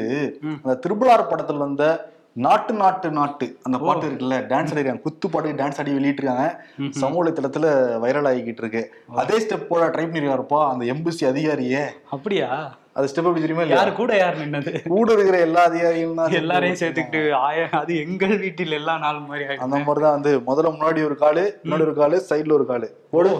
அந்த 0.64 0.80
திருபுலார் 0.86 1.30
படத்துல 1.30 1.58
வந்த 1.58 2.12
நாட்டு 2.36 2.74
நாட்டு 2.74 3.12
நாட்டு. 3.12 3.60
அந்த 3.64 3.78
பாட்டு 3.78 4.10
இருக்குல்ல 4.10 4.38
டான்ஸ் 4.46 4.72
ஆடிருக்காங்க. 4.74 5.02
குத்து 5.02 5.30
பாட்டு 5.30 5.52
டான்ஸ் 5.52 5.80
ஆடி 5.80 5.92
வெளியிட்டிருக்காங்க. 5.92 6.46
ம்ஹும். 6.78 6.90
சமூக 6.90 7.24
வலைத்தளத்துல 7.24 7.68
வைரல் 8.04 8.30
ஆகிக்கிட்டு 8.30 8.58
இருக்கு 8.58 8.94
அதே 9.16 9.40
ஸ்டெப் 9.40 9.68
போட 9.68 9.88
ட்ரை 9.88 10.06
பண்ணிருக்காருப்பா 10.06 10.70
அந்த 10.70 10.86
எம்பசி 10.86 11.28
அதிகாரியே. 11.28 11.84
அப்படியா? 12.10 12.78
அது 12.94 13.08
ஸ்டெப் 13.08 13.26
எப்படி 13.26 13.42
தெரியுமா 13.42 13.64
யாரு 13.64 13.94
கூட 13.94 14.18
யார் 14.18 14.38
நின்னது? 14.38 14.88
கூட 14.88 15.14
இருக்கிற 15.14 15.40
எல்லா 15.40 15.64
அதிகாரிகளும் 15.64 16.16
தான் 16.16 16.32
எல்லாரையும் 16.32 16.78
சேர்த்துக்கிட்டு 16.78 17.34
ஆய 17.34 17.70
அது 17.72 17.98
எங்கள் 17.98 18.38
வீட்டில் 18.38 18.72
எல்லா 18.72 18.98
நாள் 18.98 19.20
மாதிரி 19.20 19.56
அந்த 19.58 19.78
ஆயிடும் 19.78 19.86
மாதிரிதான் 19.86 20.22
வந்து 20.22 20.40
முதல்ல 20.40 20.74
முன்னாடி 20.76 21.04
ஒரு 21.06 21.18
காலு 21.20 21.54
முன்னாடி 21.64 21.82
ஒரு 21.82 21.94
காலு 21.94 22.22
சைடுல 22.30 22.52
ஒரு 22.52 22.66
காலு. 22.66 22.90
போடு. 23.12 23.32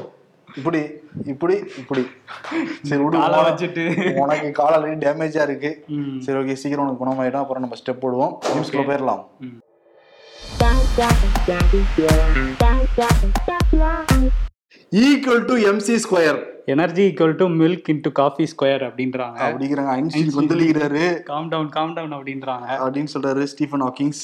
இப்படி 0.56 0.80
இப்படி 1.26 1.56
இப்படி. 1.82 2.04
சரி 2.82 3.02
விடு 3.04 3.18
வச்சுட்டு. 3.18 3.84
உனக்கு 4.22 4.52
கால் 4.52 4.74
ஆல்ரெடி 4.76 5.00
டேமேஜா 5.06 5.42
இருக்கு. 5.48 5.72
சரி 6.20 6.40
ஓகே 6.40 6.54
சீக்கிரம் 6.54 6.86
உனக்கு 6.86 7.04
குணமாயிடும். 7.04 7.44
அப்புறம் 7.44 7.64
நம்ம 7.66 7.78
ஸ்டெப் 7.82 8.04
போடுவோம். 8.04 8.34
நியூஸ்க்குள்ள 8.54 8.84
போயிடலாம். 8.90 9.24
Equal 15.04 15.46
to 15.50 15.56
MC 15.70 15.96
square 16.04 16.40
energy 16.66 17.04
equal 17.08 17.36
to 17.36 17.46
milk 17.62 17.90
into 17.92 18.12
coffee 18.12 18.44
square 18.52 18.84
அப்படின்றாங்க. 18.88 19.38
அப்படிங்கிறாங்க. 19.48 19.92
ஐன்ஸ்டீன் 19.98 20.36
கொந்தளிக்கிறாரு. 20.38 21.06
காம் 21.30 21.50
டவுன் 21.54 21.70
காம் 21.70 21.94
டவுன் 21.94 22.14
அப்படின்றாங்க. 22.14 22.68
அப்படின்னு 22.86 23.14
சொல்றாரு 23.14 23.44
ஸ்டீஃபன் 23.44 23.84
ஹாக்கிங்ஸ். 23.84 24.24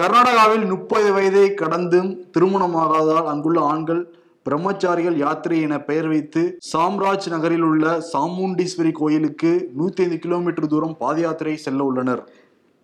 கர்நாடகாவில் 0.00 0.66
முப்பது 0.68 1.12
வயதை 1.12 1.44
கடந்தும் 1.54 2.10
திருமணமாகாததால் 2.38 3.30
அங்குள்ள 3.32 3.60
ஆண்கள் 3.72 4.02
பிரம்மச்சாரிகள் 4.50 5.16
யாத்திரை 5.16 5.60
என 5.60 5.80
பெயர் 5.80 6.06
வைத்து 6.06 6.58
சாம்ராஜ் 6.72 7.28
நகரில் 7.28 7.60
உள்ள 7.60 8.02
சாமுண்டீஸ்வரி 8.12 8.92
கோயிலுக்கு 8.92 9.70
நூத்தி 9.78 10.00
ஐந்து 10.00 10.18
கிலோமீட்டர் 10.18 10.66
தூரம் 10.66 10.96
பாத 10.96 11.20
யாத்திரை 11.20 11.56
செல்ல 11.56 11.84
உள்ளனர். 11.84 12.30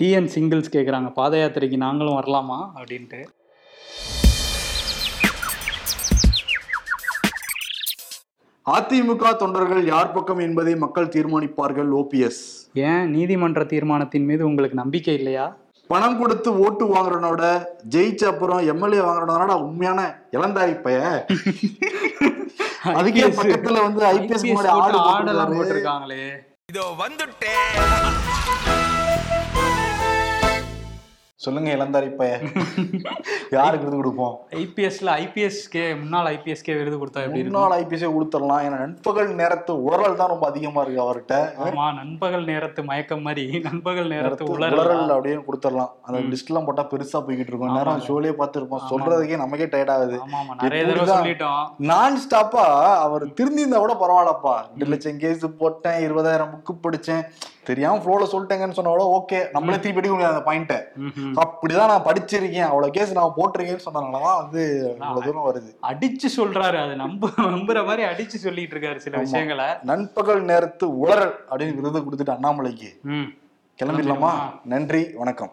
டிஎன் 0.03 0.29
சிங்கிள்ஸ் 0.35 0.73
கேக்குறாங்க. 0.73 1.13
பாத 1.13 1.37
யாத்திரைக்கு 1.37 1.77
நாங்களும் 1.77 2.15
வரலாமா? 2.15 2.71
அப்படின்ட்டு. 2.75 3.25
அதிமுக 8.71 9.37
தொண்டர்கள் 9.37 9.87
யார் 9.87 10.13
பக்கம் 10.13 10.39
என்பதை 10.39 10.77
மக்கள் 10.77 11.07
தீர்மானிப்பார்கள் 11.07 11.89
ஓபிஎஸ் 12.01 12.43
ஏன் 12.75 13.11
நீதிமன்ற 13.11 13.65
தீர்மானத்தின் 13.65 14.25
மீது 14.25 14.47
உங்களுக்கு 14.47 14.77
நம்பிக்கை 14.77 15.15
இல்லையா? 15.15 15.57
பணம் 15.93 16.19
கொடுத்து 16.21 16.51
ஓட்டு 16.65 16.85
வாங்குறவனோட 16.95 17.43
ஜெயிச்ச 17.95 18.23
அப்புறம் 18.33 18.61
எம்எல்ஏ 18.73 19.01
வாங்குறவனோட 19.07 19.55
உண்மையான 19.67 20.01
இளந்தாரி 20.37 20.75
பைய? 20.85 21.01
அதுக்கே 22.99 23.27
பக்கத்துல 23.41 23.83
வந்து 23.87 24.03
ஐபிஎஸ் 24.13 24.69
ஆடு 24.85 24.99
போட்டிருக்காரு. 25.09 25.59
போட்டிருக்காங்களே. 25.59 26.25
இதோ 26.73 26.85
வந்துட்டேன். 27.03 27.79
சொல்லுங்க 31.45 31.69
இளந்தாரி 31.77 32.09
பைய 32.19 32.33
யாருக்கு 33.57 33.87
விருது 33.87 33.99
கொடுப்போம்? 34.01 34.35
ஐபிஎஸ்ல 34.61 35.09
ஐபிஎஸ்கே 35.23 35.85
முன்னாள் 36.03 36.29
ஐபிஎஸ்கே 36.33 36.75
விருது 36.79 36.97
கொடுத்தா 37.01 37.23
எப்படி 37.25 37.43
முன்னாள் 37.47 37.75
ஐபிஎஸ்ஏ 37.79 38.11
கொடுத்துடலாம். 38.17 38.63
ஏன்னா 38.67 38.79
நண்பகல் 38.85 39.31
நேரத்து 39.41 39.73
உரல் 39.89 40.19
தான் 40.21 40.31
ரொம்ப 40.33 40.47
அதிகமா 40.51 40.83
இருக்கு 40.85 41.03
அவர்கிட்ட. 41.05 41.37
ஆமா 41.65 41.87
நண்பகல் 42.01 42.45
நேரத்து 42.53 42.83
மயக்கம் 42.91 43.25
மாதிரி 43.27 43.45
நண்பகல் 43.69 44.11
நேரத்து 44.15 44.51
உலரல் 44.55 45.15
அப்படின்னு 45.17 45.47
கொடுத்துடலாம். 45.49 45.93
அந்த 46.07 46.21
லிஸ்ட் 46.33 46.53
எல்லாம் 46.53 46.69
போட்டா 46.69 46.85
பெருசா 46.93 47.21
போய்கிட்டு 47.27 47.53
இருக்கும். 47.55 47.77
நேரம் 47.79 48.05
ஷோலயே 48.09 48.35
பார்த்துருப்போம். 48.43 48.85
சொல்றதுக்கே 48.93 49.41
நமக்கே 49.45 49.69
டயர்ட் 49.75 49.95
ஆகுது. 49.97 50.19
நிறைய 50.65 50.83
தடவை 50.91 51.09
சொல்லிட்டோம். 51.17 51.65
நான் 51.93 52.21
ஸ்டாப்பா 52.27 52.67
அவர் 53.07 53.27
திருந்திருந்தா 53.41 53.81
கூட 53.87 53.97
பரவாயில்லப்பா. 54.05 54.55
ரெண்டு 54.71 54.93
லட்சம் 54.95 55.21
கேஸ் 55.25 55.45
போட்டேன் 55.63 56.01
இருபதாயிரம் 56.09 56.55
புக்கு 56.55 56.75
படிச்சேன். 56.87 57.25
தெரியாம 57.65 57.99
ஃப்ளோல 58.05 58.25
சொல்லிட்டேங்கன்னு 58.33 58.77
சொன்னா 58.79 58.93
கூட 58.93 59.05
ஓகே 59.19 59.39
நம்மளே 59.53 59.79
திருப்பி 59.81 60.01
எடுக்க 60.01 60.15
முடியாது 60.15 60.35
அந்த 60.35 60.45
பாயிண்ட்டை. 60.49 60.79
அப்படிதான் 61.43 61.91
நான் 61.93 62.07
படிச்சிருக்கேன். 62.09 62.69
அவ்வளவு 62.71 62.95
கேஸ் 62.97 63.13
நான் 63.19 63.37
போட்டிருக்கேன்னு 63.37 63.87
சொன்னதுனாலதான் 63.87 64.41
வந்து 64.43 64.63
இவ்வளவு 64.91 65.23
தூரம் 65.27 65.47
வருது. 65.49 65.71
அடிச்சு 65.91 66.31
சொல்றாரு. 66.37 66.79
அது 66.85 66.97
நம்ப 67.05 67.31
நம்புற 67.39 67.85
மாதிரி 67.87 68.09
அடிச்சு 68.11 68.43
சொல்லிட்டு 68.47 68.77
இருக்காரு 68.77 68.97
சில 69.07 69.19
விஷயங்களை. 69.19 69.69
நண்பகல் 69.93 70.43
நேரத்து 70.53 70.89
உளறல் 71.05 71.35
அப்படின்னு 71.51 71.79
விருது 71.81 72.01
கொடுத்துட்டு 72.01 72.37
அண்ணாமலைக்கு. 72.37 72.93
கிளம்பிடலாமா? 73.79 74.33
நன்றி 74.65 75.03
வணக்கம். 75.15 75.53